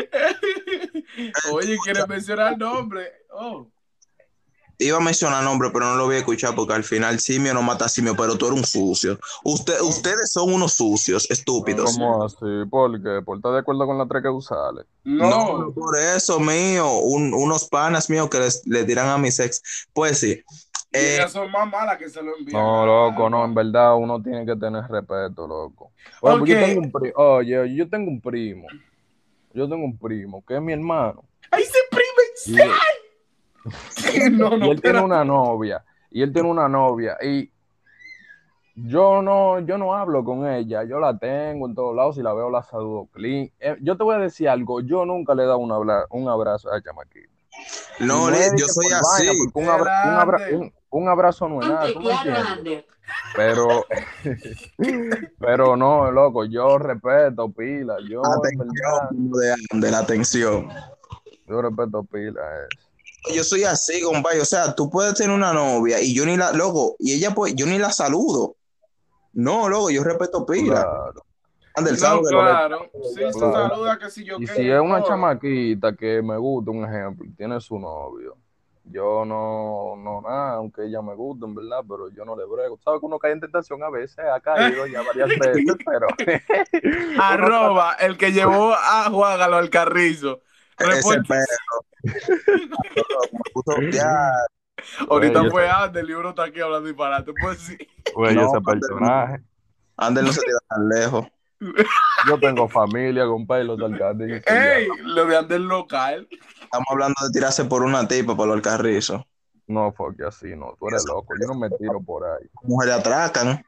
Oye, 1.52 1.76
¿quieres 1.84 2.06
mencionar 2.08 2.56
nombre? 2.58 3.06
Oh. 3.30 3.68
Iba 4.78 4.96
a 4.96 5.00
mencionar 5.00 5.44
nombre, 5.44 5.70
pero 5.72 5.84
no 5.86 5.94
lo 5.96 6.06
voy 6.06 6.16
a 6.16 6.18
escuchar 6.18 6.56
porque 6.56 6.72
al 6.74 6.82
final 6.82 7.20
simio 7.20 7.54
no 7.54 7.62
mata 7.62 7.88
simio, 7.88 8.16
pero 8.16 8.36
tú 8.36 8.46
eres 8.46 8.58
un 8.58 8.64
sucio. 8.64 9.16
Usted, 9.44 9.80
ustedes 9.80 10.32
son 10.32 10.52
unos 10.52 10.72
sucios, 10.72 11.30
estúpidos. 11.30 11.92
¿Cómo 11.92 12.24
así? 12.24 12.36
¿Por 12.68 13.00
qué? 13.00 13.22
¿Por 13.24 13.36
estar 13.36 13.52
de 13.52 13.60
acuerdo 13.60 13.86
con 13.86 13.96
las 13.98 14.08
tres 14.08 14.22
causales? 14.24 14.84
No. 15.04 15.58
No, 15.58 15.72
por 15.72 15.96
eso, 15.96 16.40
mío, 16.40 16.90
un- 16.98 17.32
unos 17.32 17.68
panas 17.68 18.10
míos 18.10 18.28
que 18.28 18.40
les, 18.40 18.66
le 18.66 18.82
tiran 18.84 19.08
a 19.08 19.18
mis 19.18 19.38
ex. 19.38 19.86
Pues 19.92 20.18
sí. 20.18 20.42
Y 20.94 20.98
Eh, 20.98 21.14
ellas 21.16 21.32
son 21.32 21.50
más 21.50 21.70
malas 21.70 21.96
que 21.96 22.08
se 22.08 22.22
lo 22.22 22.36
envían. 22.36 22.60
No, 22.60 22.84
loco, 22.84 23.30
no, 23.30 23.44
en 23.44 23.54
verdad 23.54 23.96
uno 23.96 24.22
tiene 24.22 24.44
que 24.44 24.54
tener 24.56 24.84
respeto, 24.88 25.46
loco. 25.46 25.92
Oye, 26.20 26.38
pues 26.38 26.50
yo 26.50 26.56
Ok. 26.56 26.60
tengo 26.62 26.80
un 26.80 26.92
pri- 26.92 27.12
Oye, 27.16 27.74
yo 27.74 27.88
tengo 27.88 28.10
un 28.10 28.20
primo. 28.20 28.66
Yo 29.54 29.68
tengo 29.68 29.84
un 29.84 29.96
primo 29.96 30.44
que 30.46 30.56
es 30.56 30.60
mi 30.62 30.72
hermano. 30.72 31.24
¡Ay, 31.50 31.64
se 31.64 31.78
Y, 32.50 32.54
prime! 32.54 32.72
No, 34.38 34.54
y 34.56 34.60
no, 34.60 34.72
él 34.72 34.80
tiene 34.82 35.00
una 35.00 35.24
novia. 35.24 35.84
Y 36.10 36.22
él 36.22 36.32
tiene 36.32 36.48
una 36.50 36.68
novia. 36.68 37.16
Y 37.22 37.50
yo 38.74 39.22
no, 39.22 39.60
yo 39.60 39.78
no 39.78 39.94
hablo 39.94 40.24
con 40.24 40.46
ella. 40.46 40.84
Yo 40.84 40.98
la 40.98 41.16
tengo 41.18 41.66
en 41.68 41.74
todos 41.74 41.94
lados. 41.94 42.16
Si 42.16 42.22
la 42.22 42.32
veo, 42.34 42.50
la 42.50 42.62
saludo 42.62 43.08
clean. 43.12 43.50
Eh, 43.60 43.76
yo 43.80 43.96
te 43.96 44.02
voy 44.04 44.16
a 44.16 44.18
decir 44.18 44.48
algo. 44.48 44.80
Yo 44.80 45.04
nunca 45.06 45.34
le 45.34 45.44
he 45.44 45.46
dado 45.46 45.58
un, 45.58 45.72
habla- 45.72 46.06
un 46.10 46.28
abrazo 46.28 46.70
a 46.70 46.76
esa 46.76 46.84
chamaquita. 46.84 47.31
No, 48.00 48.30
yo 48.56 48.66
soy 48.68 48.86
por 48.86 48.94
así. 48.94 49.26
vaina, 49.26 49.42
un, 49.54 49.68
abra- 49.68 50.02
un 50.04 50.20
abra- 50.20 50.46
un- 50.52 50.74
un 50.90 51.08
abrazo 51.08 51.48
no 51.48 51.62
es 51.62 51.68
nada. 51.68 51.80
Ponte 51.82 51.92
¿tú 51.94 52.00
me 52.00 52.04
claro, 52.10 52.30
entiendes? 52.30 52.52
Ander. 52.58 52.86
Pero, 53.36 53.84
pero 55.38 55.76
no, 55.76 56.10
loco, 56.10 56.44
yo 56.44 56.78
respeto 56.78 57.50
pila, 57.50 57.96
yo 58.08 58.22
verdad, 58.22 59.08
de, 59.10 59.54
de 59.80 59.90
la 59.90 59.98
atención. 59.98 60.68
yo 61.46 61.62
respeto 61.62 62.02
pila 62.04 62.40
eso. 62.70 62.88
Yo 63.34 63.44
soy 63.44 63.64
así, 63.64 64.00
compadre. 64.02 64.40
O 64.40 64.44
sea, 64.44 64.74
tú 64.74 64.90
puedes 64.90 65.14
tener 65.14 65.34
una 65.34 65.52
novia 65.52 66.00
y 66.00 66.12
yo 66.14 66.26
ni 66.26 66.36
la, 66.36 66.52
loco, 66.52 66.96
y 66.98 67.12
ella 67.12 67.32
pues, 67.34 67.54
yo 67.54 67.66
ni 67.66 67.78
la 67.78 67.92
saludo. 67.92 68.56
No, 69.32 69.68
loco, 69.68 69.90
yo 69.90 70.02
respeto 70.04 70.44
pila. 70.44 70.82
Claro. 70.82 71.24
Andel, 71.74 71.96
No, 72.00 72.20
claro. 72.22 72.90
Sí, 73.14 73.20
se 73.32 73.32
saluda 73.32 73.98
que 73.98 74.10
si 74.10 74.24
yo 74.24 74.36
Y 74.38 74.46
si 74.46 74.70
es 74.70 74.80
una 74.80 74.98
no. 75.00 75.04
chamaquita 75.06 75.94
que 75.96 76.20
me 76.22 76.36
gusta, 76.36 76.70
un 76.70 76.84
ejemplo, 76.84 77.26
tiene 77.36 77.60
su 77.60 77.78
novio, 77.78 78.36
yo 78.84 79.24
no, 79.24 79.94
no 79.96 80.20
nada, 80.20 80.54
aunque 80.54 80.84
ella 80.84 81.00
me 81.02 81.14
guste, 81.14 81.46
en 81.46 81.54
verdad, 81.54 81.78
pero 81.88 82.10
yo 82.10 82.24
no 82.24 82.36
le 82.36 82.44
brego. 82.44 82.78
Sabes 82.84 83.00
que 83.00 83.06
uno 83.06 83.18
cae 83.18 83.32
en 83.32 83.40
tentación 83.40 83.82
a 83.82 83.90
veces, 83.90 84.18
ha 84.18 84.40
caído 84.40 84.86
ya 84.86 85.02
varias 85.02 85.28
veces, 85.38 85.76
pero 85.86 86.06
Arroba 87.22 87.94
el 88.00 88.16
que 88.18 88.32
llevó 88.32 88.74
a 88.74 89.08
Juan 89.10 89.40
a 89.40 89.48
lo 89.48 89.56
al 89.56 89.70
carrizo. 89.70 90.40
Ese 90.78 90.90
Reporte- 90.90 91.28
perro. 91.28 92.12
Me 93.32 93.40
puso- 93.54 93.80
ya, 93.92 94.30
Ahorita 95.08 95.44
fue 95.48 95.68
Ander 95.68 96.08
y 96.08 96.12
uno 96.12 96.30
está 96.30 96.44
aquí 96.44 96.60
hablando 96.60 96.88
disparate. 96.88 97.32
Pues 97.40 97.58
sí. 97.60 97.78
güey, 98.14 98.34
No, 98.34 98.46
ese 98.46 98.56
Ander, 98.56 98.80
personaje. 98.80 99.42
Andel 99.96 100.24
no 100.26 100.32
se 100.32 100.40
queda 100.40 100.58
tan 100.68 100.88
lejos. 100.88 101.26
Yo 102.28 102.38
tengo 102.40 102.68
familia, 102.68 103.26
compadre, 103.26 103.64
los 103.64 103.80
alcaldes. 103.80 104.42
Ey, 104.46 104.88
lo 105.02 105.26
de 105.26 105.36
Ander 105.36 105.60
local. 105.60 106.28
Estamos 106.62 106.86
hablando 106.90 107.14
de 107.26 107.30
tirarse 107.32 107.64
por 107.64 107.82
una 107.82 108.06
tipa 108.08 108.36
por 108.36 108.48
el 108.54 108.62
carrizo. 108.62 109.26
No, 109.66 109.92
porque 109.96 110.24
así 110.24 110.54
no, 110.56 110.74
tú 110.78 110.88
eres 110.88 111.04
loco, 111.06 111.34
yo 111.40 111.46
no 111.46 111.54
me 111.54 111.70
tiro 111.70 112.00
por 112.00 112.24
ahí. 112.24 112.46
Mujeres 112.62 112.96
atracan. 112.96 113.64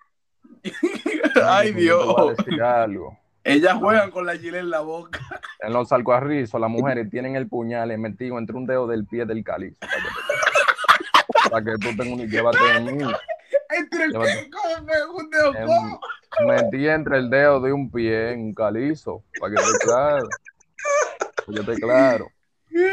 Ay, 1.45 1.73
voy 1.73 1.81
a 1.83 1.85
Dios. 1.85 2.37
decir 2.37 2.63
algo. 2.63 3.19
Ellas 3.45 3.75
juegan 3.75 4.11
con 4.11 4.25
la 4.25 4.37
gilet 4.37 4.61
en 4.61 4.71
la 4.71 4.81
boca. 4.81 5.21
En 5.61 5.73
los 5.73 5.91
alcuarrizos, 5.93 6.61
las 6.61 6.69
mujeres 6.69 7.09
tienen 7.11 7.37
el 7.37 7.49
puñal 7.49 7.97
metido 7.97 8.39
entre 8.39 8.55
un 8.55 8.67
dedo 8.67 8.87
del 8.87 9.07
pie 9.07 9.25
del 9.25 9.43
cáliz. 9.43 9.75
Para 9.79 11.65
que, 11.65 11.71
para 11.73 11.79
tú 11.79 11.97
tengas 11.97 12.09
un 12.21 12.29
llévate 12.29 12.59
de 12.65 12.81
mí. 12.81 13.05
Entre 13.71 14.05
el 14.05 14.11
Llévate. 14.13 14.51
¿Cómo 14.51 14.87
fue? 14.87 15.07
¿Un 15.07 15.31
dedo 15.31 15.55
Em, 15.55 15.67
cómo? 15.67 16.01
Metí 16.47 16.89
entre 16.89 17.19
el 17.19 17.31
dedo 17.31 17.61
de 17.61 17.73
un 17.73 17.91
pie 17.91 18.33
en 18.33 18.41
un 18.41 18.55
calizo. 18.55 19.23
Para 19.39 19.55
que 19.55 19.63
esté 19.63 19.79
claro. 19.87 20.29
Para 21.47 21.53
que 21.55 21.61
esté 21.73 21.81
claro. 21.81 22.31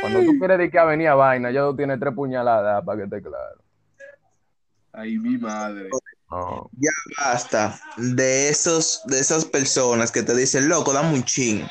Cuando 0.01 0.19
tú 0.19 0.37
quieres 0.37 0.57
decir 0.59 0.71
que 0.71 0.85
venía 0.85 1.15
vaina, 1.15 1.49
ya 1.51 1.61
tú 1.61 1.75
tienes 1.75 1.99
tres 1.99 2.13
puñaladas 2.13 2.83
para 2.85 2.97
que 2.99 3.03
esté 3.05 3.21
claro. 3.21 3.61
Ay, 4.93 5.17
mi 5.17 5.37
madre. 5.37 5.89
No. 6.29 6.69
Basta 7.17 7.79
de 7.97 8.49
esos, 8.49 9.01
de 9.05 9.19
esas 9.19 9.43
personas 9.45 10.11
que 10.11 10.21
te 10.23 10.35
dicen, 10.35 10.69
loco, 10.69 10.93
dame 10.93 11.13
un 11.13 11.23
chin. 11.23 11.65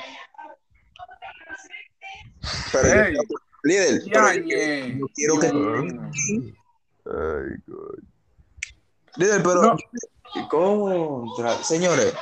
Pero 2.72 3.10
yo- 3.10 3.20
líder, 3.62 4.02
pero 4.12 4.32
yo- 4.32 4.40
yañe. 4.48 4.98
yo 4.98 5.06
quiero 5.14 5.38
que 5.38 5.46
Ay, 7.06 7.56
líder, 9.16 9.42
pero 9.42 9.62
No. 9.62 9.76
Contra, 10.48 11.62
señores, 11.62 12.14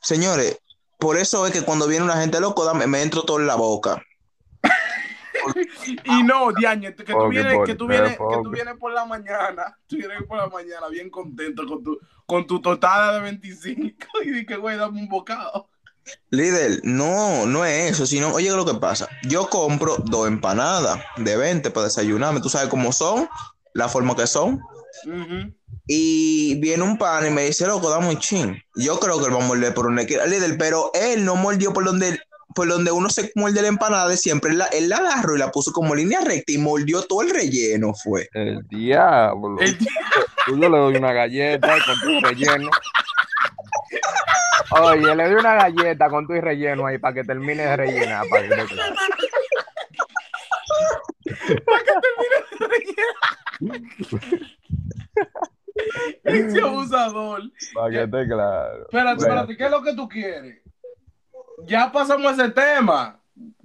señores, 0.00 0.58
por 0.98 1.16
eso 1.16 1.46
es 1.46 1.52
que 1.52 1.62
cuando 1.62 1.86
viene 1.86 2.04
una 2.04 2.20
gente 2.20 2.40
loco, 2.40 2.64
dame- 2.64 2.86
me 2.86 3.02
entro 3.02 3.22
todo 3.22 3.38
en 3.40 3.46
la 3.46 3.54
boca. 3.56 4.02
Y 6.04 6.22
no, 6.24 6.52
Diañe, 6.52 6.94
que 6.94 7.04
tú 7.04 7.28
vienes, 7.28 7.58
que 7.64 7.74
tú 7.74 7.86
vienes, 7.86 8.18
que 8.18 8.42
tú 8.42 8.50
vienes 8.50 8.74
por 8.78 8.92
la 8.92 9.04
mañana, 9.06 9.78
tú 9.86 9.96
vienes 9.96 10.24
por 10.26 10.36
la 10.36 10.48
mañana 10.48 10.88
bien 10.88 11.08
contento 11.10 11.64
con 11.66 11.82
tu, 11.82 11.98
con 12.26 12.46
tu 12.46 12.60
totada 12.60 13.14
de 13.14 13.20
25 13.20 14.06
y 14.24 14.30
di 14.30 14.44
que 14.46 14.56
güey, 14.56 14.76
dame 14.76 15.00
un 15.00 15.08
bocado. 15.08 15.68
Líder, 16.30 16.80
no, 16.84 17.46
no 17.46 17.64
es 17.64 17.92
eso, 17.92 18.06
sino, 18.06 18.32
oye, 18.32 18.50
lo 18.50 18.64
que 18.66 18.74
pasa, 18.74 19.08
yo 19.24 19.48
compro 19.48 19.96
dos 19.98 20.26
empanadas 20.26 20.98
de 21.16 21.36
20 21.36 21.70
para 21.70 21.84
desayunarme, 21.84 22.40
tú 22.40 22.48
sabes 22.48 22.68
cómo 22.68 22.92
son, 22.92 23.28
la 23.74 23.88
forma 23.88 24.16
que 24.16 24.26
son, 24.26 24.60
Ujú. 25.04 25.54
Y 25.90 26.54
viene 26.60 26.82
un 26.84 26.98
pan 26.98 27.26
y 27.26 27.30
me 27.30 27.44
dice, 27.46 27.66
loco, 27.66 27.88
dame 27.88 28.08
un 28.10 28.18
chin. 28.18 28.62
Yo 28.76 29.00
creo 29.00 29.18
que 29.18 29.24
él 29.26 29.32
va 29.34 29.42
a 29.42 29.46
morder 29.46 29.72
por 29.72 29.86
donde 29.86 30.06
quiera, 30.06 30.26
líder, 30.26 30.56
pero 30.58 30.90
él 30.94 31.24
no 31.24 31.34
mordió 31.34 31.72
por 31.72 31.82
donde, 31.84 32.20
por 32.54 32.68
donde 32.68 32.90
uno 32.92 33.08
se 33.08 33.32
muerde 33.34 33.62
la 33.62 33.68
empanada 33.68 34.06
de 34.08 34.18
siempre, 34.18 34.50
él 34.50 34.58
la, 34.58 34.66
él 34.66 34.90
la 34.90 34.98
agarró 34.98 35.34
y 35.34 35.38
la 35.38 35.50
puso 35.50 35.72
como 35.72 35.94
línea 35.94 36.20
recta 36.20 36.52
y 36.52 36.58
mordió 36.58 37.02
todo 37.02 37.22
el 37.22 37.30
relleno, 37.30 37.94
fue. 37.94 38.28
El 38.34 38.60
diablo. 38.68 39.56
El- 39.60 39.78
yo 40.46 40.56
le 40.56 40.68
doy 40.68 40.96
una 40.96 41.12
galleta 41.14 41.74
con 41.86 42.00
tu 42.00 42.20
relleno. 42.26 42.70
Oye, 44.70 45.14
le 45.16 45.24
doy 45.24 45.34
una 45.36 45.54
galleta 45.54 46.10
con 46.10 46.26
tu 46.26 46.34
relleno 46.34 46.86
ahí 46.86 46.98
para 46.98 47.14
que 47.14 47.24
termine 47.24 47.62
de 47.64 47.76
rellenar. 47.76 48.26
Para 48.28 48.42
que 48.46 48.54
esté 48.54 48.66
claro. 48.74 48.94
Ese 56.24 56.60
abusador. 56.60 57.42
Para 57.74 57.90
que 57.90 58.02
esté 58.02 58.26
claro. 58.26 58.82
Espérate, 58.82 59.22
espérate, 59.22 59.56
¿qué 59.56 59.64
es 59.64 59.70
lo 59.70 59.82
que 59.82 59.94
tú 59.94 60.08
quieres? 60.08 60.62
Ya 61.64 61.90
pasamos 61.90 62.38
ese 62.38 62.50
tema. 62.50 63.20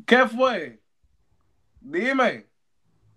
¿Qué 0.06 0.28
fue? 0.28 0.82
Dime. 1.80 2.48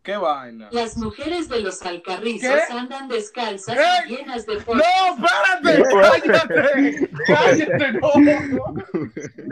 ¿Qué 0.07 0.17
vaina? 0.17 0.69
Las 0.71 0.97
mujeres 0.97 1.49
de 1.49 1.61
los 1.61 1.83
alcarrizos 1.83 2.49
¿Qué? 2.69 2.73
andan 2.73 3.09
descalzas 3.09 3.77
¿Qué? 3.77 4.13
y 4.13 4.17
llenas 4.17 4.47
de 4.47 4.55
No, 4.55 4.65
polvo. 4.65 4.83
espérate, 5.19 5.83
cállate, 6.47 7.11
cállate, 7.27 7.93
no, 7.95 8.13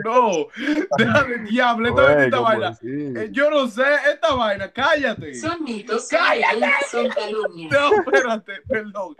no, 0.03 0.47
déjame, 0.97 1.37
diablo, 1.49 1.89
esta, 1.89 2.23
esta 2.23 2.37
¿cómo 2.37 2.47
vaina? 2.49 2.77
Eh, 2.83 3.29
yo 3.31 3.49
no 3.49 3.67
sé, 3.67 3.83
esta 4.13 4.33
vaina, 4.33 4.71
cállate, 4.71 5.33
Son 5.35 5.61
mitos, 5.63 6.07
son 6.07 6.19
¡Cállate! 6.19 6.71
son 6.89 7.09
calumnias. 7.09 7.71
no, 7.71 7.93
espérate, 7.99 8.53
perdón, 8.67 9.15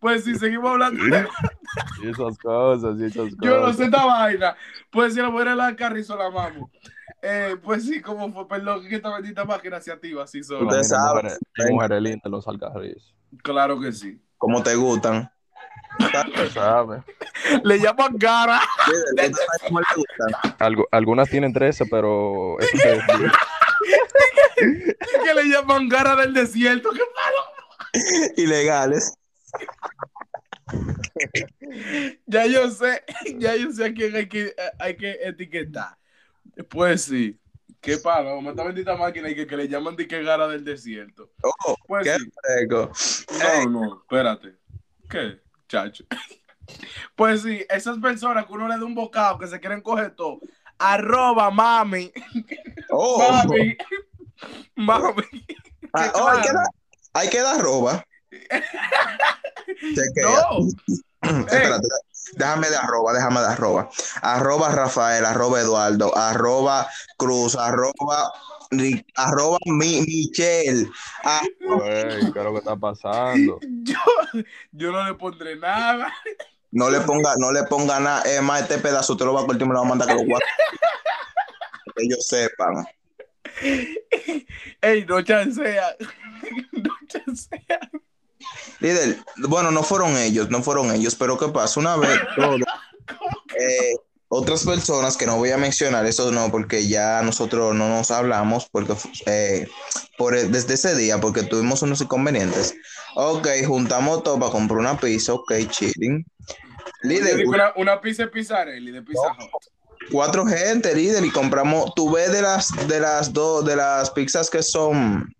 pues 0.00 0.24
si 0.24 0.34
seguimos 0.36 0.70
hablando, 0.72 1.04
Y 2.02 2.08
esas 2.08 2.38
cosas, 2.38 2.98
y 2.98 3.04
esas 3.04 3.24
cosas. 3.24 3.38
yo 3.42 3.60
no 3.60 3.72
sé 3.74 3.84
esta 3.84 4.06
vaina, 4.06 4.56
pues 4.90 5.12
si 5.14 5.20
la 5.20 5.28
mujer 5.28 5.48
la 5.48 5.76
carrizo 5.76 6.16
la 6.16 6.30
mamo, 6.30 6.70
eh, 7.22 7.56
pues 7.62 7.84
sí, 7.84 8.00
como 8.00 8.32
fue, 8.32 8.46
perdón, 8.48 8.86
que 8.88 8.96
esta 8.96 9.14
bendita 9.14 9.44
máquina 9.44 9.80
se 9.80 9.90
activa 9.92 10.24
así 10.24 10.42
sola, 10.42 10.66
Usted 10.68 10.82
sabe. 10.84 11.22
mujeres- 11.22 11.38
hay 11.58 11.72
mujeres 11.72 12.02
lindas 12.02 12.30
los 12.30 12.46
alcarrizos. 12.48 13.14
claro 13.42 13.80
que 13.80 13.92
sí, 13.92 14.20
Como 14.36 14.62
te 14.62 14.74
gustan. 14.74 15.30
Sabe. 16.52 17.02
le 17.64 17.78
llaman 17.80 18.18
cara. 18.18 18.60
Algu- 20.58 20.86
algunas 20.92 21.28
tienen 21.30 21.52
13, 21.52 21.86
pero 21.86 22.58
eso 22.60 22.76
se 22.76 22.88
desvía. 22.88 23.32
que 25.24 25.34
le 25.34 25.44
llaman 25.44 25.88
cara 25.88 26.14
del 26.16 26.34
desierto, 26.34 26.90
¿qué 26.90 27.00
Ilegales. 28.42 29.14
Ya 32.26 32.46
yo 32.46 32.70
sé, 32.70 33.02
ya 33.38 33.56
yo 33.56 33.72
sé 33.72 33.86
a 33.86 33.92
quién 33.94 34.14
hay 34.14 34.28
que, 34.28 34.54
hay 34.78 34.96
que 34.96 35.18
etiquetar. 35.22 35.96
Pues 36.64 37.02
sí. 37.02 37.38
Qué 37.80 37.96
paloma, 37.98 38.50
esta 38.50 38.64
bendita 38.64 38.96
máquina 38.96 39.30
y 39.30 39.36
que, 39.36 39.46
que 39.46 39.56
le 39.56 39.68
llaman 39.68 39.94
de 39.94 40.08
que 40.08 40.22
gara 40.22 40.48
del 40.48 40.64
desierto. 40.64 41.30
Oh, 41.42 41.76
Pues 41.86 42.04
qué 42.04 42.16
sí. 42.94 43.24
No, 43.64 43.70
no, 43.70 44.00
espérate. 44.02 44.56
¿Qué, 45.08 45.40
chacho? 45.68 46.04
Pues 47.14 47.42
sí, 47.42 47.64
esas 47.68 47.98
personas 47.98 48.46
que 48.46 48.52
uno 48.52 48.68
le 48.68 48.76
da 48.76 48.84
un 48.84 48.94
bocado 48.94 49.38
que 49.38 49.46
se 49.46 49.60
quieren 49.60 49.80
coger 49.80 50.14
todo. 50.14 50.40
Arroba 50.78 51.50
mami, 51.50 52.12
Oh, 52.90 53.18
mami, 53.18 53.76
mami. 54.76 55.46
Ah, 55.92 56.12
oh, 56.14 56.28
hay, 56.28 56.42
que 56.42 56.52
dar, 56.52 56.66
hay 57.14 57.30
que 57.30 57.40
dar 57.40 57.60
roba. 57.60 58.04
Chequea. 58.30 60.24
No, 60.24 60.68
Espérate, 61.46 61.88
déjame 62.34 62.68
de 62.70 62.76
arroba, 62.76 63.12
déjame 63.12 63.40
de 63.40 63.46
arroba. 63.46 63.88
Arroba 64.22 64.68
Rafael, 64.70 65.24
arroba 65.24 65.60
Eduardo, 65.60 66.16
arroba 66.16 66.88
Cruz, 67.16 67.56
arroba, 67.56 68.32
arroba 69.16 69.58
mi, 69.66 70.02
Michelle. 70.02 70.90
Ah, 71.24 71.42
Güey, 71.60 72.32
¿qué 72.32 72.38
es 72.38 72.44
lo 72.44 72.52
que 72.52 72.58
está 72.58 72.76
pasando? 72.76 73.58
yo, 73.82 73.98
yo 74.72 74.92
no 74.92 75.04
le 75.04 75.14
pondré 75.14 75.56
nada. 75.56 76.12
no 76.70 76.90
le 76.90 77.00
ponga, 77.00 77.34
no 77.38 77.52
le 77.52 77.64
ponga 77.64 78.00
nada. 78.00 78.22
Es 78.22 78.42
más, 78.42 78.62
este 78.62 78.78
pedazo 78.78 79.16
te 79.16 79.24
lo 79.24 79.34
va 79.34 79.42
a 79.42 79.46
cortar 79.46 79.62
y 79.62 79.68
me 79.68 79.74
lo 79.74 79.80
va 79.80 79.86
a 79.86 79.88
mandar 79.88 80.08
que 80.08 80.14
lo 80.14 80.24
guarde. 80.24 80.46
Que 81.96 82.04
ellos 82.04 82.26
sepan. 82.26 82.86
Ey, 84.82 85.04
no 85.06 85.22
chancea. 85.22 85.96
No 86.72 86.94
chancea. 87.08 87.80
Líder, 88.80 89.18
bueno, 89.36 89.70
no 89.70 89.82
fueron 89.82 90.16
ellos, 90.16 90.50
no 90.50 90.62
fueron 90.62 90.92
ellos, 90.92 91.14
pero 91.14 91.36
¿qué 91.36 91.48
pasa? 91.48 91.80
Una 91.80 91.96
vez, 91.96 92.10
todo, 92.36 92.56
eh, 92.56 93.94
otras 94.28 94.64
personas 94.64 95.16
que 95.16 95.26
no 95.26 95.36
voy 95.36 95.50
a 95.50 95.56
mencionar, 95.56 96.06
eso 96.06 96.30
no, 96.30 96.50
porque 96.50 96.86
ya 96.86 97.22
nosotros 97.22 97.74
no 97.74 97.88
nos 97.88 98.10
hablamos, 98.10 98.68
porque 98.70 98.94
eh, 99.26 99.66
por, 100.16 100.34
desde 100.36 100.74
ese 100.74 100.94
día, 100.94 101.20
porque 101.20 101.42
tuvimos 101.42 101.82
unos 101.82 102.00
inconvenientes. 102.00 102.74
Ok, 103.14 103.48
juntamos 103.66 104.22
todo 104.22 104.38
para 104.38 104.52
comprar 104.52 104.78
una 104.78 104.98
pizza, 104.98 105.32
ok, 105.32 105.52
chilling. 105.70 106.24
Líder, 107.02 107.46
una, 107.46 107.72
una 107.76 108.00
pizza 108.00 108.24
de 108.24 108.28
Pizzarelli, 108.28 108.90
de 108.90 109.02
Pizza 109.02 109.34
cuatro 110.10 110.46
gente, 110.46 110.94
líder, 110.94 111.24
y 111.24 111.30
compramos, 111.30 111.94
tú 111.94 112.10
ves 112.10 112.32
de 112.32 112.42
las, 112.42 112.68
de 112.88 113.00
las 113.00 113.32
dos, 113.32 113.64
de 113.64 113.76
las 113.76 114.10
pizzas 114.10 114.50
que 114.50 114.62
son, 114.62 115.34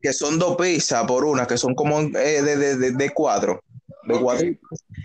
que 0.00 0.12
son 0.12 0.38
dos 0.38 0.56
pizzas 0.56 1.04
por 1.06 1.24
una, 1.24 1.46
que 1.46 1.58
son 1.58 1.74
como 1.74 2.00
eh, 2.00 2.42
de, 2.42 2.56
de, 2.56 2.76
de, 2.76 2.90
de 2.92 3.10
cuatro, 3.10 3.62
de 4.04 4.18
cuatro 4.20 4.46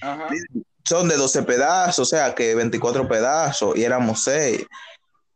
Ajá. 0.01 0.27
son 0.85 1.07
de 1.09 1.15
12 1.17 1.43
pedazos, 1.43 1.99
o 1.99 2.05
sea 2.05 2.33
que 2.35 2.53
24 2.55 3.07
pedazos, 3.07 3.75
y 3.77 3.83
éramos 3.83 4.23
seis, 4.23 4.65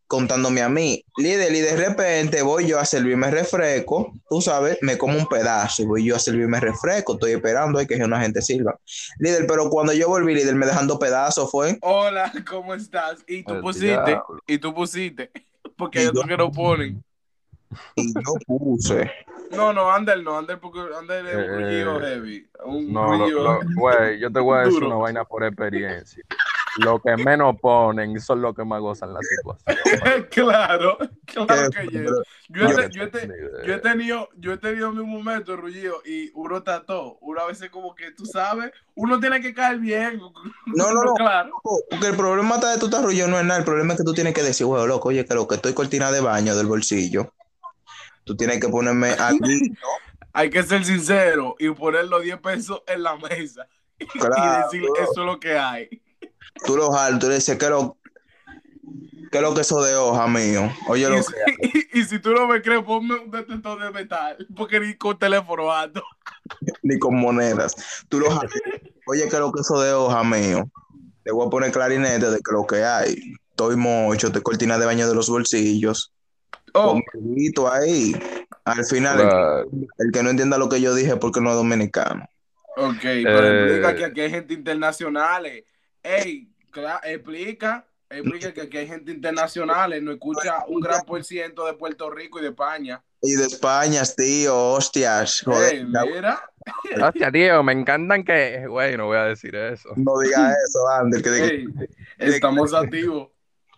contándome 0.08 0.62
a 0.62 0.70
mí. 0.70 1.04
Líder, 1.18 1.54
y 1.54 1.60
de 1.62 1.76
repente 1.76 2.42
voy 2.42 2.68
yo 2.68 2.80
a 2.80 2.86
servirme 2.86 3.30
refresco, 3.32 4.14
tú 4.30 4.42
sabes, 4.42 4.78
me 4.82 4.98
como 4.98 5.18
un 5.18 5.26
pedazo, 5.28 5.82
y 5.84 5.86
voy 5.86 6.06
yo 6.06 6.16
a 6.16 6.20
servirme 6.20 6.60
refresco, 6.60 7.14
estoy 7.14 7.32
esperando 7.34 7.80
ahí 7.80 7.88
que 7.88 7.96
una 7.96 8.22
gente 8.22 8.42
sirva. 8.42 8.78
Líder, 9.20 9.46
pero 9.48 9.70
cuando 9.70 9.92
yo 9.94 10.08
volví, 10.08 10.34
líder, 10.36 10.56
me 10.56 10.66
dejando 10.66 10.98
pedazos 11.00 11.50
fue. 11.52 11.78
Hola, 11.82 12.32
¿cómo 12.50 12.74
estás? 12.74 13.20
Y 13.28 13.44
tú 13.44 13.56
El 13.56 13.62
pusiste, 13.62 13.86
diablo. 13.88 14.24
y 14.48 14.58
tú 14.60 14.74
pusiste, 14.74 15.32
porque 15.78 16.00
hay 16.00 16.06
otros 16.08 16.24
yo- 16.26 16.30
que 16.30 16.38
no 16.38 16.52
ponen. 16.52 17.04
Y 17.96 18.14
yo 18.14 18.34
puse. 18.46 19.12
No, 19.52 19.72
no, 19.74 19.92
Ander 19.92 20.22
no, 20.24 20.38
Ander 20.38 20.60
porque 20.60 20.80
Ander 20.98 21.26
es 21.26 21.36
un 21.36 21.42
Eh, 21.42 21.48
rullido 21.48 22.00
heavy. 22.02 22.50
Un 22.66 22.92
No, 22.94 23.08
rullido. 23.18 23.60
güey, 23.76 24.20
yo 24.20 24.32
te 24.32 24.40
voy 24.40 24.58
a 24.58 24.62
decir 24.62 24.74
Duro. 24.74 24.88
una 24.88 24.96
vaina 24.98 25.24
por 25.26 25.44
experiencia. 25.44 26.24
Lo 26.80 27.02
que 27.02 27.18
menos 27.18 27.56
ponen 27.60 28.20
son 28.20 28.40
los 28.42 28.56
que 28.56 28.64
más 28.64 28.80
gozan 28.82 29.12
la 29.12 29.20
situación. 29.22 29.66
claro, 30.30 30.98
claro 31.26 31.70
que 31.72 31.88
yo. 31.92 32.02
Yo, 32.50 32.70
he, 32.70 32.76
te- 32.76 32.90
yo, 32.92 33.04
he 33.04 33.08
te- 33.08 33.28
Ni 33.28 33.34
idea. 33.34 33.66
yo 33.66 33.74
he 33.74 33.80
tenido, 33.80 34.30
yo 34.38 34.54
he 34.54 34.58
tenido 34.58 34.92
mi 34.92 35.04
momento, 35.04 35.58
Rullido, 35.58 36.02
y 36.06 36.30
uno 36.36 36.62
trató. 36.62 37.18
Uno 37.22 37.42
a 37.42 37.48
veces 37.48 37.70
como 37.72 37.96
que 37.96 38.12
tú 38.12 38.26
sabes, 38.28 38.72
uno 38.96 39.20
tiene 39.20 39.42
que 39.42 39.54
caer 39.54 39.80
bien. 39.80 40.20
No, 40.68 40.92
no, 40.94 41.04
no. 41.04 41.14
Claro. 41.16 41.52
Porque 41.90 42.08
el 42.08 42.16
problema 42.16 42.56
está 42.56 42.72
de 42.72 42.78
tu 42.80 42.90
tarrullo 42.90 43.28
no 43.28 43.40
es 43.40 43.46
nada, 43.46 43.60
el 43.60 43.66
problema 43.66 43.94
es 43.94 44.00
que 44.00 44.06
tú 44.06 44.14
tienes 44.14 44.34
que 44.36 44.44
decir, 44.44 44.68
bueno, 44.68 44.86
loco, 44.86 45.10
oye, 45.10 45.26
que 45.26 45.34
lo 45.34 45.48
que 45.48 45.56
estoy 45.56 45.74
cortina 45.74 46.12
de 46.12 46.22
baño 46.22 46.56
del 46.56 46.68
bolsillo. 46.68 47.34
Tú 48.28 48.36
tienes 48.38 48.60
que 48.60 48.70
ponerme 48.70 49.12
aquí, 49.18 49.40
Hay 50.34 50.52
que 50.52 50.62
ser 50.62 50.86
sincero 50.86 51.56
y 51.58 51.72
poner 51.72 52.06
los 52.06 52.22
10 52.22 52.38
pesos 52.40 52.84
en 52.86 53.02
la 53.02 53.16
mesa. 53.16 53.68
claro. 54.20 54.36
y 54.38 54.78
decir, 54.78 54.90
eso 55.02 55.12
es 55.22 55.26
lo 55.26 55.40
que 55.40 55.58
hay. 55.58 55.90
Tú 56.66 56.76
lo 56.76 56.92
jalas, 56.92 57.20
tú 57.20 57.28
le 57.28 57.36
dices, 57.36 57.58
¿qué 57.58 57.66
es 57.66 57.72
lo, 57.72 57.98
qué 59.32 59.38
es 59.38 59.42
lo 59.44 59.54
que 59.54 59.62
eso 59.62 59.82
de 59.84 59.96
hoja 59.96 60.28
mío? 60.28 60.72
Oye, 60.88 61.08
lo 61.08 61.16
Y, 61.16 61.18
que 61.20 61.24
si- 61.24 61.80
y- 61.96 62.00
Y 62.00 62.04
si 62.04 62.20
tú 62.20 62.32
no 62.34 62.48
me 62.48 62.62
crees, 62.62 62.84
ponme 62.84 63.16
un 63.16 63.32
detector 63.32 63.82
de 63.82 63.92
metal, 63.92 64.46
porque 64.56 64.80
ni 64.80 64.96
con 64.96 65.18
teléfono 65.20 65.72
ando. 65.72 66.04
Ni 66.84 66.98
con 67.00 67.16
monedas. 67.16 67.76
Tú 68.10 68.20
los 68.20 68.34
Oye, 69.08 69.30
que 69.30 69.38
lo 69.40 69.52
que 69.52 69.62
eso 69.62 69.80
de 69.82 69.94
hoja 69.94 70.24
mío. 70.24 70.70
Te 71.24 71.32
voy 71.32 71.48
a 71.48 71.50
poner 71.50 71.72
clarinete 71.72 72.30
de 72.30 72.38
que 72.38 72.52
lo 72.52 72.66
que 72.68 72.84
hay. 72.84 73.16
Estoy 73.52 73.76
mocho, 73.76 74.32
te 74.32 74.42
cortina 74.42 74.78
de 74.78 74.86
baño 74.86 75.08
de 75.08 75.16
los 75.16 75.30
bolsillos. 75.30 76.12
Oh, 76.80 77.70
ahí. 77.72 78.16
Al 78.66 78.86
final, 78.86 79.20
el- 79.22 79.28
Claro. 79.30 79.70
el, 80.00 80.12
que 80.12 80.24
no 80.24 80.30
entienda 80.30 80.58
lo 80.58 80.70
que 80.70 80.82
yo 80.82 80.94
dije 80.94 81.16
porque 81.18 81.42
no 81.42 81.50
es 81.52 81.56
dominicano. 81.56 82.28
ok, 82.76 83.02
pero 83.02 83.44
Eh. 83.48 83.64
explica 83.66 83.96
que 83.96 84.06
aquí 84.06 84.22
hay 84.22 84.30
gente 84.30 84.54
internacional. 84.54 85.46
Ey, 86.04 86.50
explica, 87.04 87.86
explica 88.10 88.54
que 88.54 88.62
aquí 88.62 88.78
hay 88.78 88.88
gente 88.88 89.12
internacional, 89.12 90.04
no 90.04 90.12
escucha 90.12 90.64
un 90.68 90.80
gran 90.82 91.04
por 91.04 91.24
ciento 91.24 91.66
de 91.66 91.74
Puerto 91.74 92.10
Rico 92.10 92.40
y 92.40 92.44
de 92.44 92.50
España. 92.50 93.04
Y 93.22 93.34
de 93.34 93.46
España, 93.46 94.04
tío, 94.16 94.56
hostias. 94.74 95.42
Joder, 95.44 95.74
Ey, 95.76 95.86
mira, 95.86 96.40
Hostia, 97.08 97.32
tío, 97.32 97.64
me 97.64 97.74
encantan 97.74 98.24
que. 98.24 98.68
Güey, 98.68 98.96
no 98.98 99.08
voy 99.08 99.18
a 99.18 99.24
decir 99.24 99.56
eso. 99.56 99.90
no 99.96 100.20
diga 100.20 100.52
eso, 100.68 100.88
Ander, 100.90 101.22
que 101.24 101.30
diga, 101.32 101.48
ey, 101.48 101.68
estamos 102.20 102.74
activos. 102.74 103.30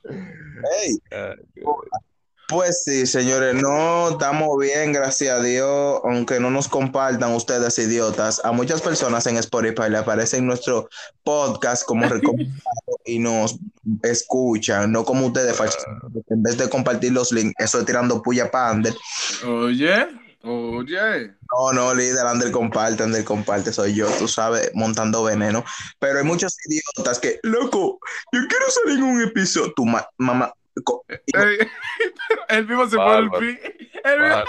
"Ey". 0.03 0.97
Pues 2.49 2.81
sí, 2.83 3.05
señores, 3.05 3.53
no 3.61 4.09
estamos 4.09 4.57
bien, 4.59 4.91
gracias 4.91 5.39
a 5.39 5.43
Dios, 5.43 6.01
aunque 6.03 6.39
no 6.39 6.49
nos 6.49 6.67
compartan 6.67 7.33
ustedes, 7.35 7.77
idiotas. 7.77 8.41
A 8.43 8.51
muchas 8.51 8.81
personas 8.81 9.27
en 9.27 9.37
Spotify 9.37 9.83
le 9.89 9.99
aparece 9.99 10.37
en 10.37 10.47
nuestro 10.47 10.89
podcast 11.23 11.83
como 11.85 12.05
recomendado 12.09 12.63
y 13.05 13.19
nos 13.19 13.59
escuchan, 14.01 14.91
no 14.91 15.05
como 15.05 15.27
ustedes, 15.27 15.55
en 16.29 16.41
vez 16.41 16.57
de 16.57 16.67
compartir 16.69 17.11
los 17.11 17.31
links, 17.31 17.53
eso 17.59 17.79
es 17.81 17.85
tirando 17.85 18.19
puya 18.23 18.49
para 18.49 18.71
Ander. 18.71 18.95
Oye, 19.45 20.07
oye. 20.41 21.35
No, 21.51 21.73
no, 21.73 21.93
líder, 21.93 22.25
Ander 22.25 22.51
comparte, 22.51 23.03
Ander 23.03 23.23
comparte, 23.23 23.71
soy 23.71 23.93
yo, 23.93 24.07
tú 24.17 24.27
sabes, 24.27 24.71
montando 24.73 25.23
veneno. 25.23 25.63
Pero 25.99 26.17
hay 26.17 26.25
muchos 26.25 26.55
idiotas 26.67 27.19
que, 27.19 27.39
loco, 27.43 27.99
yo 28.31 28.39
quiero 28.47 28.65
salir 28.71 28.97
en 28.97 29.03
un 29.03 29.21
episodio. 29.21 29.71
Tu 29.75 29.85
ma- 29.85 30.07
mamá, 30.17 30.51
él 32.49 32.67
mismo 32.67 32.89
se 32.89 32.95
pone 32.97 33.19
el 33.19 33.29
pi. 33.31 33.59
Él 34.03 34.19
mismo- 34.19 34.35
bárbaro. 34.35 34.45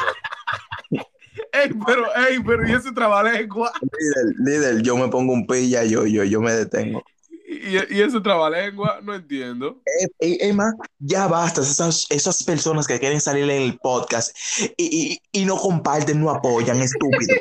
ey, 1.53 1.71
pero, 1.87 2.17
ey, 2.17 2.39
pero, 2.45 2.69
y 2.69 2.73
ese 2.73 2.93
trabalengua. 2.93 3.73
líder, 3.81 4.35
líder, 4.45 4.83
yo 4.83 4.97
me 4.97 5.09
pongo 5.09 5.33
un 5.33 5.47
pilla, 5.47 5.85
yo, 5.85 6.07
yo, 6.07 6.25
yo 6.25 6.41
me 6.41 6.53
detengo. 6.53 7.03
Y, 7.49 7.75
y 7.97 8.01
ese 8.03 8.21
trabalengua, 8.21 9.01
no 9.03 9.13
entiendo. 9.15 9.83
Emma, 10.21 10.73
ya 11.01 11.27
basta, 11.27 11.61
esas, 11.63 12.07
esas 12.11 12.45
personas 12.45 12.87
que 12.87 12.99
quieren 13.01 13.21
salir 13.21 13.43
en 13.51 13.63
el 13.63 13.77
podcast 13.79 14.37
y, 14.77 15.19
y- 15.33 15.41
y 15.43 15.45
no 15.45 15.57
comparten, 15.57 16.21
no 16.21 16.31
apoyan, 16.31 16.81
estúpidos. 16.81 17.39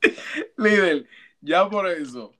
Líder, 0.56 1.06
ya 1.40 1.68
por 1.68 1.88
eso, 1.88 2.32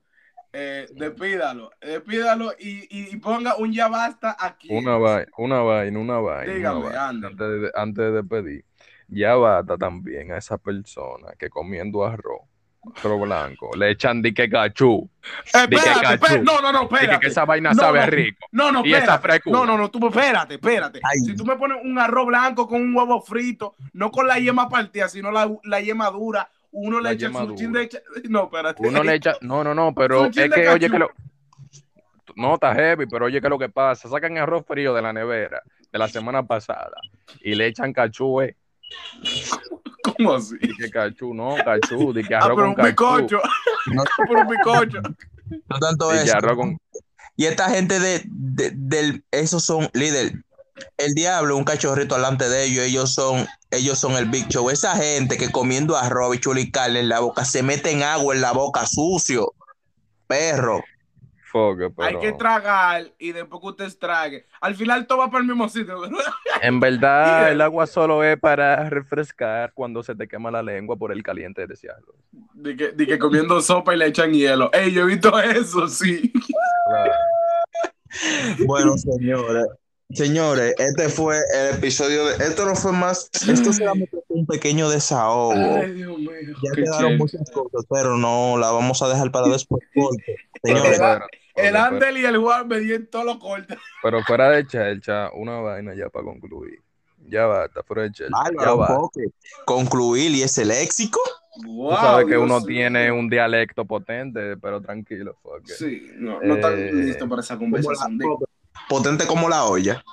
eh, 0.53 0.87
despídalo, 0.95 1.71
despídalo 1.81 2.53
y, 2.59 2.87
y, 2.89 3.15
ponga 3.17 3.55
un 3.57 3.73
ya 3.73 3.87
basta 3.87 4.35
aquí. 4.39 4.67
Una 4.71 4.97
vaina, 4.97 5.31
una 5.37 5.59
vaina, 5.61 5.99
una 5.99 6.19
vaina. 6.19 6.53
Dígame, 6.53 6.79
una 6.79 6.89
vaina. 6.89 7.27
Antes 7.27 7.37
de, 7.61 7.71
antes 7.75 8.05
de 8.05 8.11
despedir, 8.11 8.65
ya 9.07 9.35
bata 9.35 9.77
también 9.77 10.31
a 10.31 10.37
esa 10.37 10.57
persona 10.57 11.33
que 11.39 11.49
comiendo 11.49 12.05
arroz, 12.05 12.41
arroz 13.03 13.21
blanco, 13.21 13.71
le 13.75 13.91
echan 13.91 14.21
dique 14.21 14.49
cachú. 14.49 15.09
Di 15.23 15.69
que 15.69 15.75
espérate, 15.75 16.01
cachú. 16.01 16.13
espérate, 16.13 16.43
no, 16.43 16.61
no, 16.61 16.71
no, 16.71 16.81
Dique 16.83 16.95
espérate. 16.95 17.19
que 17.21 17.27
esa 17.27 17.45
vaina 17.45 17.69
No, 17.73 17.81
sabe 17.81 17.99
no. 18.01 18.05
rico. 18.07 18.45
No, 18.51 18.71
no, 18.71 18.85
Y 18.85 18.89
esa 18.93 18.99
espérate. 19.15 19.21
frescura. 19.27 19.59
No, 19.59 19.65
no, 19.65 19.77
no, 19.77 19.89
tú 19.91 20.07
espérate, 20.07 20.53
espérate. 20.55 20.99
Ay. 21.03 21.19
Si 21.19 21.35
tú 21.35 21.45
me 21.45 21.55
pones 21.55 21.77
un 21.83 21.97
arroz 21.97 22.27
blanco 22.27 22.67
con 22.67 22.81
un 22.81 22.95
huevo 22.95 23.21
frito, 23.21 23.75
no 23.93 24.11
con 24.11 24.27
la 24.27 24.37
yema 24.39 24.69
partida, 24.69 25.09
sino 25.09 25.31
la, 25.31 25.51
la 25.63 25.79
yema 25.81 26.09
dura, 26.11 26.49
uno 26.73 26.99
La 26.99 27.09
le 27.11 27.15
echa 27.15 27.31
su 27.31 27.55
chin 27.55 27.71
de... 27.71 27.89
No, 28.29 28.43
espérate. 28.45 28.85
Uno 28.85 29.03
le 29.03 29.15
echa, 29.15 29.33
no, 29.41 29.63
no, 29.63 29.73
no, 29.73 29.93
pero 29.95 30.23
Un 30.23 30.27
es 30.37 30.51
que, 30.51 30.67
oye, 30.69 30.89
que 30.89 30.99
lo. 30.99 31.09
No, 32.35 32.55
está 32.55 32.73
heavy, 32.73 33.05
pero 33.05 33.25
oye, 33.25 33.39
que 33.41 33.47
lo 33.49 33.59
que 33.59 33.69
pasa, 33.69 34.09
sacan 34.09 34.37
arroz 34.37 34.65
frío 34.67 34.93
de 34.93 35.01
la 35.01 35.13
nevera 35.13 35.61
de 35.91 35.99
la 35.99 36.07
semana 36.07 36.43
pasada 36.43 36.95
y 37.41 37.53
le 37.55 37.67
echan 37.67 37.93
cachú, 37.93 38.41
eh. 38.41 38.55
¿Cómo 40.17 40.33
así? 40.33 40.57
Di 40.57 40.75
que 40.75 40.89
cachú, 40.89 41.33
no, 41.33 41.55
cachú, 41.63 42.11
di 42.13 42.23
que 42.23 42.35
Ah, 42.35 42.39
arroz 42.39 42.55
pero 42.57 42.69
un 42.69 42.75
con 42.75 42.85
cachú. 42.85 43.17
bizcocho. 43.17 43.41
No. 43.93 44.03
Por 44.27 44.37
un 44.37 44.47
bizcocho. 44.47 45.01
No 45.69 45.79
tanto 45.79 46.11
eso. 46.11 46.35
arroz 46.37 46.55
con. 46.57 46.77
Y 47.35 47.45
esta 47.45 47.69
gente 47.69 47.99
de, 47.99 48.23
de- 48.25 48.71
del, 48.75 49.23
esos 49.31 49.63
son 49.63 49.89
líder. 49.93 50.33
El 50.97 51.13
diablo, 51.13 51.55
un 51.55 51.63
cachorrito 51.63 52.15
delante 52.15 52.49
de 52.49 52.65
ellos, 52.65 52.85
ellos 52.85 53.13
son, 53.13 53.45
ellos 53.75 53.99
son 53.99 54.13
el 54.13 54.25
big 54.25 54.47
show. 54.47 54.69
Esa 54.69 54.95
gente 54.95 55.37
que 55.37 55.51
comiendo 55.51 55.97
arroz 55.97 56.35
y 56.35 56.39
chulicarle 56.39 56.99
en 56.99 57.09
la 57.09 57.19
boca, 57.19 57.45
se 57.45 57.63
meten 57.63 58.03
agua 58.03 58.33
en 58.35 58.41
la 58.41 58.51
boca, 58.51 58.85
sucio, 58.85 59.53
perro. 60.27 60.83
Pero... 61.53 61.93
Hay 61.99 62.17
que 62.17 62.31
tragar 62.31 63.11
y 63.19 63.31
después 63.31 63.61
que 63.61 63.67
usted 63.67 63.99
trague. 63.99 64.45
Al 64.59 64.75
final 64.75 65.05
todo 65.05 65.19
va 65.19 65.29
para 65.29 65.41
el 65.41 65.47
mismo 65.47 65.69
sitio. 65.69 66.01
¿verdad? 66.01 66.17
En 66.61 66.79
verdad, 66.79 67.41
Yeah. 67.43 67.51
el 67.51 67.61
agua 67.61 67.85
solo 67.85 68.23
es 68.23 68.39
para 68.39 68.89
refrescar 68.89 69.71
cuando 69.73 70.01
se 70.01 70.15
te 70.15 70.27
quema 70.27 70.49
la 70.49 70.63
lengua 70.63 70.97
por 70.97 71.11
el 71.11 71.21
caliente 71.21 71.61
de 71.61 71.67
desearlo. 71.67 72.15
De 72.53 72.75
que, 72.75 72.89
de 72.89 73.05
que 73.05 73.19
comiendo 73.19 73.61
sopa 73.61 73.93
y 73.93 73.97
le 73.97 74.07
echan 74.07 74.33
hielo. 74.33 74.71
Ey, 74.73 74.91
yo 74.91 75.03
he 75.03 75.05
visto 75.05 75.37
eso, 75.39 75.87
sí. 75.87 76.33
Bueno, 78.65 78.97
señores, 78.97 79.67
señores, 80.11 80.75
este 80.77 81.09
fue 81.09 81.37
el 81.55 81.75
episodio 81.77 82.25
de. 82.25 82.35
Esto 82.45 82.65
no 82.65 82.75
fue 82.75 82.91
más. 82.91 83.29
Esto 83.47 83.73
solamente 83.73 84.17
fue 84.27 84.37
un 84.37 84.45
pequeño 84.45 84.89
desahogo. 84.89 85.53
Ay, 85.53 85.91
Dios 85.93 86.17
mío. 86.17 86.31
ya 86.63 86.71
qué 86.75 86.81
quedaron 86.83 86.99
chévere. 86.99 87.17
muchas 87.17 87.51
cosas, 87.51 87.85
pero 87.89 88.17
no 88.17 88.57
la 88.57 88.71
vamos 88.71 89.01
a 89.01 89.09
dejar 89.09 89.31
para 89.31 89.47
después. 89.47 89.83
Porque, 89.93 90.35
señores, 90.63 90.99
El 91.55 91.75
Andel 91.75 92.17
y 92.17 92.25
el 92.25 92.37
Juan 92.37 92.67
me 92.67 92.79
dieron 92.79 93.07
todos 93.07 93.25
los 93.25 93.37
cortes. 93.37 93.77
pero 94.01 94.23
fuera 94.23 94.49
de 94.49 94.65
chelcha, 94.67 95.31
una 95.33 95.59
vaina 95.61 95.93
ya 95.95 96.09
para 96.09 96.25
concluir. 96.25 96.81
Ya 97.25 97.45
basta, 97.45 97.83
fuera 97.83 98.03
de 98.03 98.11
chelcha. 98.11 98.35
ya. 98.59 98.85
Foque, 98.87 99.25
concluir 99.65 100.31
y 100.31 100.41
ese 100.43 100.65
léxico. 100.65 101.19
Tú 101.61 101.89
sabes 101.91 102.25
que 102.25 102.31
Dios 102.31 102.43
uno 102.43 102.63
tiene 102.63 103.11
un 103.11 103.29
dialecto 103.29 103.85
potente, 103.85 104.57
pero 104.57 104.81
tranquilo, 104.81 105.37
fuck 105.43 105.61
it. 105.63 105.75
Sí, 105.75 106.07
no, 106.15 106.41
no 106.41 106.55
Eh, 106.55 106.91
listos 106.91 107.29
para 107.29 107.41
esa 107.41 107.57
conversación. 107.57 108.17
Potente 108.89 109.25
como 109.25 109.49
la 109.49 109.65
olla. 109.65 110.03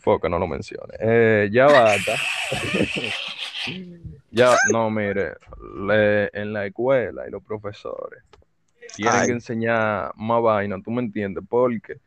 Fuck, 0.00 0.28
no 0.28 0.38
lo 0.38 0.46
menciones. 0.46 0.96
Eh, 1.00 1.48
ya 1.52 1.66
basta. 1.66 2.12
ya, 4.30 4.56
no, 4.72 4.90
mire, 4.90 5.34
le- 5.86 6.30
en 6.32 6.52
la 6.52 6.66
escuela 6.66 7.26
y 7.26 7.30
los 7.30 7.42
profesores 7.42 8.22
tienen 8.94 9.14
Ay. 9.14 9.26
que 9.26 9.32
enseñar 9.32 10.12
más 10.16 10.40
vaina, 10.42 10.76
¿tú 10.82 10.90
me 10.90 11.02
entiendes? 11.02 11.42
Porque 11.48 11.98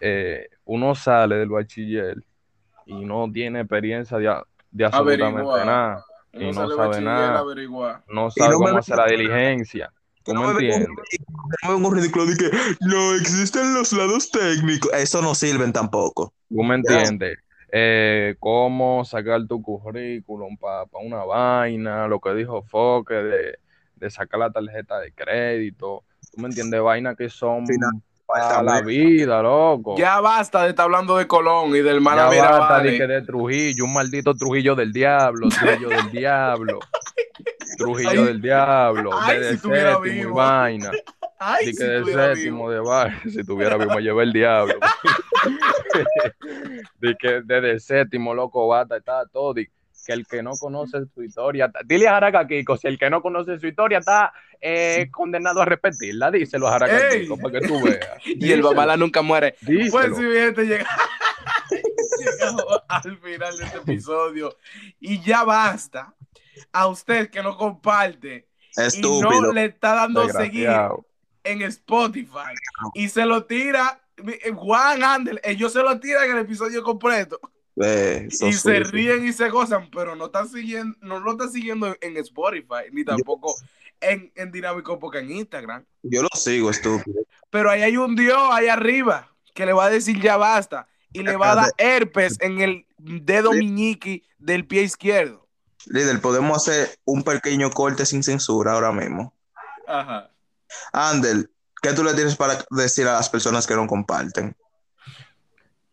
eh, 0.00 0.48
uno 0.64 0.94
sale 0.94 1.36
del 1.36 1.48
bachiller 1.50 2.16
y 2.86 3.04
no 3.04 3.30
tiene 3.30 3.60
experiencia 3.60 4.16
de, 4.18 4.34
de 4.70 4.84
absolutamente 4.84 5.40
Averiguar. 5.40 5.66
nada. 5.66 6.04
Y 6.32 6.46
no 6.46 6.52
sale 6.54 6.74
sabe 6.74 6.88
bachiller, 6.88 7.04
nada. 7.04 7.38
averiguar. 7.38 8.04
No 8.08 8.30
sabe 8.30 8.50
no 8.52 8.58
cómo 8.58 8.78
hacer 8.78 8.96
la 8.96 9.06
diligencia. 9.06 9.92
¿Tú 10.26 10.32
Que 10.32 10.38
me 10.38 10.42
no 10.42 10.86
no 11.62 11.78
me 11.78 11.88
un 11.88 11.94
ridículo 11.96 12.26
de 12.26 12.36
que 12.36 12.50
no 12.80 13.14
existen 13.14 13.72
los 13.74 13.92
lados 13.92 14.30
técnicos. 14.30 14.92
Eso 14.92 15.22
no 15.22 15.34
sirven 15.34 15.72
tampoco. 15.72 16.32
¿Tú 16.48 16.62
me 16.62 16.74
entiendes? 16.74 17.38
Eh, 17.72 18.34
cómo 18.40 19.04
sacar 19.04 19.46
tu 19.46 19.62
currículum 19.62 20.56
para 20.56 20.84
una 21.02 21.24
vaina, 21.24 22.08
lo 22.08 22.20
que 22.20 22.34
dijo 22.34 22.62
Foque 22.62 23.14
de, 23.14 23.58
de 23.96 24.10
sacar 24.10 24.40
la 24.40 24.50
tarjeta 24.50 24.98
de 24.98 25.12
crédito. 25.12 26.04
¿Tú 26.32 26.40
me 26.40 26.48
entiendes? 26.48 26.80
Vainas 26.80 27.16
que 27.16 27.28
son 27.28 27.66
Final- 27.66 27.90
para 28.26 28.62
la 28.62 28.80
vida, 28.80 29.40
loco. 29.40 29.96
Ya 29.96 30.20
basta 30.20 30.64
de 30.64 30.70
estar 30.70 30.84
hablando 30.84 31.16
de 31.16 31.26
Colón 31.28 31.70
y 31.70 31.80
del 31.80 31.96
Ya 31.96 32.00
Mana 32.00 32.24
basta 32.26 32.80
de, 32.80 32.98
que 32.98 33.06
de 33.06 33.22
Trujillo, 33.22 33.84
un 33.84 33.92
maldito 33.92 34.34
Trujillo 34.34 34.74
del 34.74 34.92
diablo, 34.92 35.48
Trujillo 35.48 35.88
del 35.88 36.10
diablo, 36.10 36.80
Trujillo 37.76 38.10
Ay. 38.10 38.24
del 38.24 38.40
diablo, 38.42 39.10
Ay, 39.20 39.38
de, 39.40 39.58
si 39.58 39.68
de 39.68 39.80
séptimo 39.80 40.04
y 40.04 40.24
vaina. 40.24 40.90
Ay, 41.38 41.66
si 41.66 41.76
que 41.76 41.84
de 41.84 42.04
séptimo 42.04 42.68
vivo. 42.68 42.70
de 42.70 42.80
bar, 42.80 43.22
si 43.30 43.44
tuviera 43.44 43.76
vivo 43.76 43.94
me 43.94 44.02
llevé 44.02 44.22
el 44.24 44.32
diablo. 44.32 44.74
Di 47.00 47.14
que 47.16 47.42
desde 47.44 47.78
séptimo, 47.80 48.34
loco, 48.34 48.66
bata, 48.68 48.96
está 48.96 49.26
todo. 49.26 49.54
Di 49.54 49.66
que 50.06 50.12
el 50.12 50.26
que 50.26 50.42
no 50.42 50.52
conoce 50.52 50.98
su 51.12 51.22
historia, 51.22 51.70
ta- 51.70 51.80
dile 51.84 52.06
a 52.08 52.12
Jaraca 52.12 52.46
Kiko, 52.46 52.76
si 52.76 52.86
el 52.86 52.98
que 52.98 53.10
no 53.10 53.20
conoce 53.20 53.58
su 53.58 53.66
historia 53.66 53.98
está 53.98 54.32
eh, 54.60 55.08
condenado 55.10 55.60
a 55.60 55.64
repetirla, 55.64 56.30
díselo 56.30 56.68
a 56.68 56.72
Jaraca. 56.72 57.10
Kiko 57.10 57.36
para 57.36 57.60
que 57.60 57.66
tú 57.66 57.82
veas. 57.82 58.08
Y 58.24 58.52
el 58.52 58.62
Babala 58.62 58.96
nunca 58.96 59.22
muere. 59.22 59.56
Díselo. 59.62 59.90
Pues 59.90 60.16
si 60.16 60.24
bien 60.24 60.54
te 60.54 60.64
llega 60.64 60.86
llegamos 62.18 62.64
al 62.88 63.18
final 63.18 63.56
de 63.58 63.64
este 63.64 63.78
episodio 63.78 64.56
y 65.00 65.20
ya 65.22 65.44
basta. 65.44 66.14
A 66.72 66.86
usted 66.86 67.30
que 67.30 67.42
no 67.42 67.56
comparte 67.56 68.48
y 68.76 68.80
Estúpido. 68.80 69.42
no 69.42 69.52
le 69.52 69.66
está 69.66 69.94
dando 69.94 70.28
seguir 70.28 70.68
en 71.44 71.62
Spotify 71.62 72.52
y 72.94 73.08
se 73.08 73.24
lo 73.24 73.44
tira 73.44 74.00
eh, 74.18 74.52
Juan 74.54 75.02
Andel, 75.02 75.40
ellos 75.44 75.72
se 75.72 75.82
lo 75.82 75.98
tiran 76.00 76.24
en 76.24 76.36
el 76.36 76.42
episodio 76.42 76.82
completo. 76.82 77.38
Eh, 77.78 78.28
y 78.30 78.52
se 78.54 78.80
ríen 78.80 79.26
y 79.26 79.34
se 79.34 79.50
gozan, 79.50 79.90
pero 79.90 80.16
no 80.16 80.26
están 80.26 80.48
siguiendo, 80.48 80.96
no 81.02 81.20
lo 81.20 81.32
están 81.32 81.50
siguiendo 81.52 81.94
en 82.00 82.16
Spotify, 82.16 82.88
ni 82.90 83.04
tampoco 83.04 83.54
en, 84.00 84.32
en 84.34 84.50
Dinámico 84.50 84.98
porque 84.98 85.18
en 85.18 85.30
Instagram. 85.30 85.84
Yo 86.02 86.22
lo 86.22 86.28
sigo, 86.34 86.70
estúpido. 86.70 87.22
Pero 87.50 87.70
ahí 87.70 87.82
hay 87.82 87.96
un 87.98 88.16
Dios 88.16 88.38
ahí 88.50 88.68
arriba 88.68 89.30
que 89.54 89.66
le 89.66 89.74
va 89.74 89.86
a 89.86 89.90
decir 89.90 90.20
ya 90.20 90.36
basta 90.36 90.88
y 91.12 91.22
le 91.22 91.36
va 91.36 91.52
a 91.52 91.54
dar 91.56 91.72
herpes 91.78 92.38
en 92.40 92.60
el 92.60 92.86
dedo 92.98 93.52
miñiqui 93.52 94.22
del 94.38 94.66
pie 94.66 94.82
izquierdo. 94.82 95.45
Líder, 95.86 96.20
podemos 96.20 96.56
hacer 96.56 96.98
un 97.04 97.22
pequeño 97.22 97.70
corte 97.70 98.04
sin 98.04 98.22
censura 98.22 98.72
ahora 98.72 98.92
mismo. 98.92 99.32
Ajá. 99.86 100.30
Andel, 100.92 101.50
¿qué 101.80 101.92
tú 101.92 102.02
le 102.02 102.14
tienes 102.14 102.36
para 102.36 102.58
decir 102.70 103.06
a 103.06 103.14
las 103.14 103.28
personas 103.28 103.66
que 103.66 103.74
no 103.74 103.86
comparten? 103.86 104.56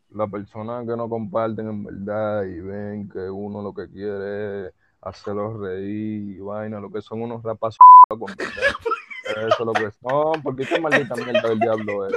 Las 0.10 0.30
personas 0.30 0.88
que 0.88 0.96
no 0.96 1.10
comparten 1.10 1.70
en 1.70 1.84
verdad 1.84 2.44
y 2.44 2.60
ven 2.60 3.10
que 3.10 3.30
uno 3.30 3.62
lo 3.62 3.74
que 3.74 3.90
quiere 3.90 4.68
es 4.68 4.74
hacerlos 5.02 5.60
reír 5.60 6.38
y 6.38 6.40
vaina, 6.40 6.80
lo 6.80 6.92
que 6.92 7.02
son 7.02 7.22
unos 7.22 7.44
rapazos. 7.44 7.78
Eso 9.24 9.48
es 9.48 9.60
lo 9.60 9.74
que 9.74 9.90
son, 10.02 10.42
porque 10.42 10.66
qué 10.66 10.80
maldita 10.80 11.16
mierda 11.16 11.50
del 11.50 11.60
diablo 11.60 12.08
es. 12.08 12.14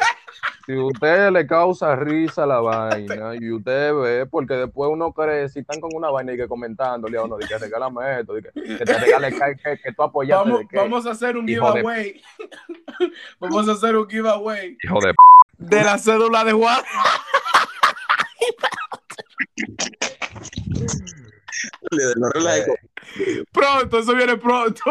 Si 0.66 0.72
a 0.72 0.82
usted 0.82 1.30
le 1.30 1.46
causa 1.46 1.94
risa 1.94 2.44
la 2.44 2.58
vaina 2.58 3.36
y 3.36 3.52
usted 3.52 3.94
ve, 3.94 4.26
porque 4.26 4.54
después 4.54 4.90
uno 4.92 5.12
cree, 5.12 5.48
si 5.48 5.60
están 5.60 5.80
con 5.80 5.94
una 5.94 6.10
vaina 6.10 6.32
y 6.32 6.36
que 6.36 6.48
comentándole 6.48 7.16
a 7.18 7.22
uno, 7.22 7.36
de 7.36 7.46
que 7.46 7.56
regálame 7.56 8.20
esto, 8.20 8.34
de 8.34 8.42
que, 8.42 8.50
que 8.76 8.84
te 8.84 8.98
regale 8.98 9.30
que, 9.30 9.78
que, 9.78 9.92
tú 9.92 10.02
apoyaste. 10.02 10.50
Vamos, 10.50 10.60
de 10.60 10.66
que, 10.66 10.76
vamos 10.76 11.06
a 11.06 11.12
hacer 11.12 11.36
un 11.36 11.46
giveaway. 11.46 12.20
vamos 13.40 13.68
a 13.68 13.72
hacer 13.72 13.96
un 13.96 14.08
giveaway. 14.08 14.76
Hijo 14.82 14.98
de 15.00 15.14
De 15.58 15.84
la 15.84 15.98
cédula 15.98 16.42
de 16.42 16.52
Juan. 16.52 16.82
relajo. 22.34 22.74
Pronto, 23.52 23.98
eso 23.98 24.14
viene 24.14 24.36
pronto. 24.36 24.82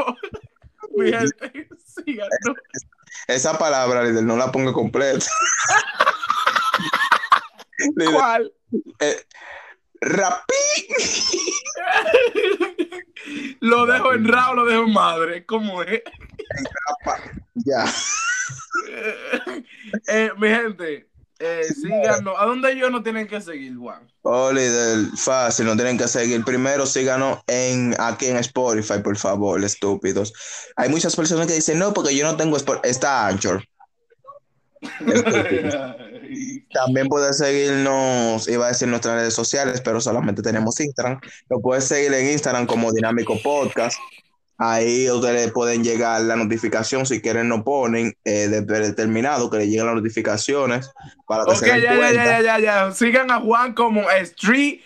Mi 0.96 1.12
gente, 1.12 1.68
síganos. 1.86 2.40
Esa 3.28 3.58
palabra, 3.58 4.04
líder, 4.04 4.24
no 4.24 4.38
la 4.38 4.52
ponga 4.52 4.74
completa. 4.74 5.26
¿Cuál? 8.14 8.54
eh, 9.00 9.18
rapí. 10.02 10.54
lo 13.60 13.86
dejo 13.86 14.14
en 14.14 14.28
rao, 14.28 14.54
lo 14.54 14.66
dejo 14.66 14.84
en 14.84 14.94
madre. 14.94 15.46
¿Cómo 15.46 15.84
es? 15.84 16.02
Ya. 17.56 17.86
Eh, 20.08 20.32
mi 20.38 20.50
gente, 20.50 21.10
eh, 21.40 21.64
síganos. 21.74 22.36
¿A 22.38 22.46
dónde 22.46 22.72
ellos 22.72 22.92
no 22.92 23.04
tienen 23.04 23.28
que 23.28 23.42
seguir, 23.42 23.76
Juan? 23.76 24.08
Líder, 24.54 25.08
fácil, 25.18 25.66
no 25.66 25.76
tienen 25.76 25.98
que 25.98 26.08
seguir. 26.08 26.44
Primero 26.46 26.86
síganos 26.86 27.40
en, 27.48 27.96
aquí 28.00 28.28
en 28.28 28.38
Spotify, 28.38 29.00
por 29.04 29.18
favor, 29.18 29.64
estúpidos. 29.64 30.34
Hay 30.76 30.90
muchas 30.90 31.16
personas 31.16 31.48
que 31.48 31.54
dicen, 31.54 31.80
no, 31.80 31.94
porque 31.94 32.16
yo 32.16 32.26
no 32.26 32.38
tengo 32.38 32.58
Spotify. 32.58 32.90
Está 32.90 33.28
Anchor. 33.28 33.64
También 36.74 37.08
puedes 37.08 37.38
seguirnos, 37.38 38.48
iba 38.48 38.66
a 38.66 38.70
decir 38.70 38.88
nuestras 38.88 39.16
redes 39.16 39.34
sociales, 39.34 39.82
pero 39.82 40.02
solamente 40.02 40.42
tenemos 40.42 40.80
Instagram. 40.80 41.20
Lo 41.50 41.60
puedes 41.60 41.86
seguir 41.86 42.14
en 42.14 42.32
Instagram 42.32 42.66
como 42.66 42.92
Dinámico 42.92 43.40
Podcast. 43.42 43.98
Ahí 44.58 45.10
ustedes 45.10 45.52
pueden 45.52 45.84
llegar 45.84 46.22
la 46.22 46.38
notificación, 46.38 47.06
si 47.06 47.22
quieren 47.22 47.50
no 47.50 47.64
ponen 47.64 48.16
eh, 48.24 48.48
de 48.48 48.62
determinado 48.62 49.50
que 49.50 49.58
le 49.58 49.68
lleguen 49.68 49.88
las 49.88 49.96
notificaciones 49.96 50.94
para 51.28 51.44
que 51.44 51.56
se 51.56 51.66
den 51.66 51.82
ya, 51.82 51.92
ya, 51.92 51.98
cuenta. 51.98 52.14
ya, 52.14 52.42
ya, 52.42 52.60
ya, 52.60 52.60
ya. 52.60 52.92
Sigan 52.92 53.32
a 53.32 53.42
Juan 53.42 53.74
como 53.74 54.10
Street, 54.10 54.80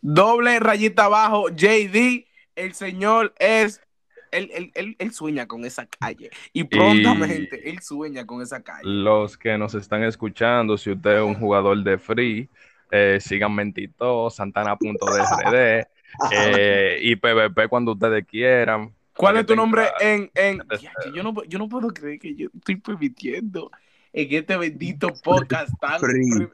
doble 0.00 0.58
rayita 0.58 1.04
abajo, 1.04 1.48
JD. 1.50 2.26
El 2.56 2.74
señor 2.74 3.32
es. 3.38 3.80
Él, 4.32 4.50
él, 4.54 4.72
él, 4.74 4.96
él 4.98 5.12
sueña 5.12 5.46
con 5.46 5.64
esa 5.66 5.86
calle. 5.86 6.30
Y 6.52 6.64
prontamente 6.64 7.68
él 7.68 7.80
sueña 7.82 8.26
con 8.26 8.40
esa 8.40 8.62
calle. 8.62 8.80
Los 8.82 9.36
que 9.36 9.56
nos 9.58 9.74
están 9.74 10.02
escuchando, 10.04 10.78
si 10.78 10.90
usted 10.90 11.18
es 11.18 11.22
un 11.22 11.34
jugador 11.34 11.84
de 11.84 11.98
free, 11.98 12.48
eh, 12.90 13.18
síganme 13.20 13.62
en 13.62 13.72
Tito, 13.74 14.30
santana.drd 14.30 15.54
eh, 16.32 16.98
y 17.02 17.14
PvP 17.16 17.68
cuando 17.68 17.92
ustedes 17.92 18.26
quieran. 18.26 18.92
¿Cuál 19.16 19.36
es 19.36 19.46
tu 19.46 19.54
nombre 19.56 19.86
en. 20.00 20.30
en... 20.34 20.62
Yo, 21.14 21.22
no, 21.22 21.34
yo 21.44 21.58
no 21.58 21.68
puedo 21.68 21.88
creer 21.88 22.18
que 22.18 22.34
yo 22.34 22.48
estoy 22.54 22.76
permitiendo 22.76 23.70
en 24.12 24.34
este 24.34 24.56
bendito 24.56 25.08
podcast 25.22 25.70
tan. 25.80 26.00
Free. 26.00 26.48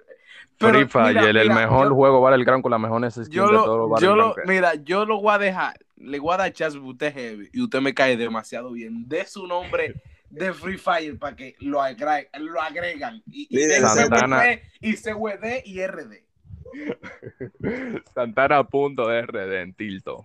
Free 0.60 0.86
Fire, 0.86 1.14
mira, 1.26 1.40
el, 1.42 1.50
mejor 1.50 1.88
yo- 1.88 1.94
juego 1.94 2.20
vale 2.20 2.34
el 2.36 2.44
gran 2.44 2.60
con 2.62 2.72
la 2.72 2.78
mejor 2.78 3.08
skin 3.12 3.30
Yo 3.30 3.46
de 3.46 3.52
lo, 3.52 3.64
todos 3.64 3.90
los 3.90 4.00
yo 4.00 4.16
lo, 4.16 4.28
Battleground. 4.30 4.50
mira, 4.50 4.74
yo 4.84 5.04
lo 5.06 5.20
voy 5.20 5.32
a 5.34 5.38
dejar, 5.38 5.78
le 5.96 6.18
voy 6.18 6.34
a 6.34 6.36
dar 6.38 6.52
chance 6.52 6.76
porque 6.76 6.90
usted 6.90 7.06
es 7.06 7.14
heavy 7.14 7.48
y 7.52 7.62
usted 7.62 7.80
me 7.80 7.94
cae 7.94 8.16
demasiado 8.16 8.72
bien. 8.72 9.08
De 9.08 9.24
su 9.24 9.46
nombre 9.46 9.94
de 10.30 10.52
Free 10.52 10.76
Fire 10.76 11.16
para 11.16 11.36
que 11.36 11.54
lo, 11.60 11.78
agre- 11.80 12.28
lo 12.40 12.60
agregan. 12.60 13.22
Y, 13.30 13.46
y. 13.50 13.56
CWD 13.68 14.60
y 14.80 14.94
CWD 14.96 15.62
y 15.64 15.86
RD. 15.86 16.24
Santana.rd 18.14 19.52
en 19.60 19.72
Tilto. 19.74 20.24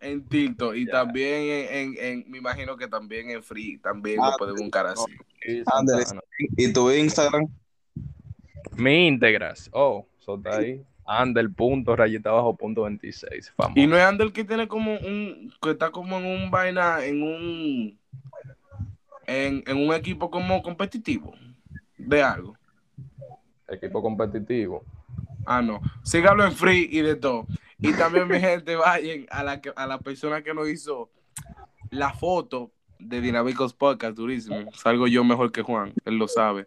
En 0.00 0.26
Tilto 0.28 0.74
y 0.74 0.86
Ya. 0.86 0.92
también 0.92 1.42
en, 1.42 1.74
en- 1.74 2.04
en- 2.04 2.30
me 2.30 2.38
imagino 2.38 2.76
que 2.76 2.86
también 2.86 3.30
en 3.30 3.42
Free 3.42 3.78
también 3.78 4.18
Ah, 4.22 4.30
lo 4.32 4.36
pueden 4.36 4.56
buscar 4.56 4.86
así. 4.86 5.04
Y 5.46 5.62
Ándale. 5.66 6.02
Santana. 6.04 6.20
¿Y 6.56 6.72
tu 6.72 6.90
Instagram? 6.90 7.46
Mi 8.76 9.06
íntegras. 9.08 9.70
Oh, 9.72 10.06
eso 10.20 10.36
está 10.36 10.58
ahí. 10.58 10.82
Andel 11.06 11.52
punto 11.52 11.94
rayita 11.96 12.30
abajo 12.30 12.56
punto 12.56 12.82
26. 12.82 13.52
Famoso. 13.56 13.78
Y 13.80 13.86
no 13.86 13.96
es 13.96 14.02
Ander 14.02 14.32
que 14.32 14.44
tiene 14.44 14.66
como 14.68 14.92
un, 14.98 15.52
que 15.62 15.70
está 15.70 15.90
como 15.90 16.18
en 16.18 16.26
un 16.26 16.50
vaina, 16.50 17.04
en 17.04 17.22
un, 17.22 17.98
en, 19.26 19.62
en 19.66 19.76
un 19.76 19.94
equipo 19.94 20.30
como 20.30 20.62
competitivo 20.62 21.32
de 21.96 22.22
algo. 22.22 22.56
Equipo 23.68 24.02
competitivo. 24.02 24.84
Ah, 25.46 25.62
no. 25.62 25.80
Sígalo 26.02 26.44
en 26.44 26.52
free 26.52 26.88
y 26.90 27.00
de 27.02 27.14
todo. 27.16 27.46
Y 27.78 27.92
también, 27.92 28.26
mi 28.28 28.40
gente, 28.40 28.74
vayan 28.76 29.26
a 29.30 29.42
la, 29.44 29.60
que- 29.60 29.72
a 29.76 29.86
la 29.86 29.98
persona 29.98 30.42
que 30.42 30.54
nos 30.54 30.68
hizo 30.68 31.10
la 31.90 32.12
foto 32.14 32.72
de 32.98 33.20
Dinámicos 33.20 33.74
Podcast, 33.74 34.16
durísimo. 34.16 34.72
Salgo 34.72 35.06
yo 35.06 35.22
mejor 35.22 35.52
que 35.52 35.60
Juan, 35.62 35.92
él 36.06 36.16
lo 36.16 36.26
sabe. 36.28 36.66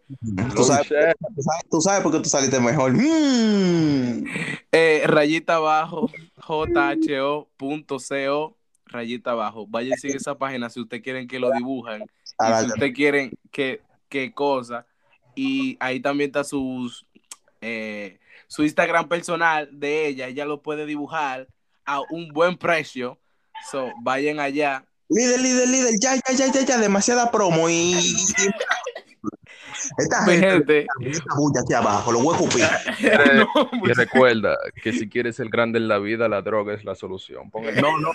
¿Tú 0.55 0.63
sabes, 0.63 0.87
tú 0.87 1.41
sabes- 1.41 1.69
tú 1.71 1.81
sabes 1.81 2.01
por 2.03 2.11
qué 2.11 2.19
tú 2.19 2.29
saliste 2.29 2.59
mejor. 2.59 2.93
Mm. 2.93 4.25
Eh, 4.71 5.03
rayita 5.07 5.55
abajo, 5.55 6.09
jho.co, 6.37 8.57
rayita 8.85 9.31
abajo. 9.31 9.65
Vayan 9.67 9.93
a 9.93 10.07
esa 10.07 10.37
página 10.37 10.69
si 10.69 10.79
ustedes 10.79 11.03
quieren 11.03 11.27
que 11.27 11.39
lo 11.39 11.51
dibujen. 11.51 12.03
Y 12.03 12.59
si 12.61 12.65
ustedes 12.67 12.93
quieren 12.93 13.31
que, 13.51 13.81
que 14.07 14.31
cosa. 14.33 14.85
Y 15.35 15.77
ahí 15.79 15.99
también 15.99 16.29
está 16.29 16.43
sus, 16.43 17.05
eh, 17.61 18.19
su 18.49 18.63
Instagram 18.63 19.07
personal 19.07 19.69
de 19.71 20.07
ella. 20.07 20.27
Ella 20.27 20.43
lo 20.43 20.61
puede 20.61 20.85
dibujar 20.85 21.47
a 21.85 22.01
un 22.09 22.27
buen 22.29 22.57
precio. 22.57 23.17
So, 23.71 23.91
vayan 24.01 24.39
allá. 24.41 24.85
Líder, 25.07 25.39
líder, 25.39 25.67
líder, 25.69 25.93
ya, 26.01 26.15
ya, 26.15 26.33
ya, 26.35 26.51
ya, 26.51 26.61
ya, 26.65 26.77
demasiada 26.77 27.31
promo 27.31 27.69
y... 27.69 27.93
Esta 29.97 30.25
Mi 30.25 30.33
gente, 30.33 30.85
gente. 30.99 31.09
esta 31.09 31.35
bulla 31.37 31.61
aquí 31.61 31.73
abajo, 31.73 32.11
lo 32.11 32.19
voy 32.19 32.35
a 32.35 32.37
escupir. 32.37 32.65
Eh, 32.99 33.45
No, 33.55 33.69
Y 33.87 33.93
recuerda 33.93 34.57
que 34.83 34.91
si 34.93 35.07
quieres 35.09 35.35
ser 35.37 35.47
grande 35.49 35.79
en 35.79 35.87
la 35.87 35.99
vida, 35.99 36.27
la 36.27 36.41
droga 36.41 36.73
es 36.73 36.83
la 36.83 36.95
solución. 36.95 37.49
No, 37.81 37.97
no, 37.97 38.11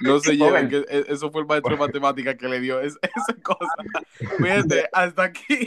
No 0.00 0.18
se 0.20 0.36
lleven, 0.36 0.68
que 0.68 0.78
e- 0.88 1.04
eso 1.08 1.30
fue 1.30 1.42
el 1.42 1.46
maestro 1.46 1.72
de 1.74 1.78
matemáticas 1.78 2.36
que 2.36 2.48
le 2.48 2.60
dio 2.60 2.80
es- 2.80 2.98
esa 3.02 3.34
cosa. 3.42 3.74
Fíjate, 4.38 4.88
hasta 4.92 5.24
aquí. 5.24 5.66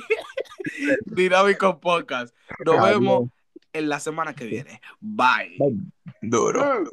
Dinámico 1.05 1.79
Podcast. 1.79 2.35
Nos 2.65 2.83
vemos 2.83 3.29
en 3.73 3.89
la 3.89 3.99
semana 3.99 4.33
que 4.33 4.45
viene. 4.45 4.81
Bye. 4.99 5.57
Bye. 5.57 5.77
Duro. 6.21 6.83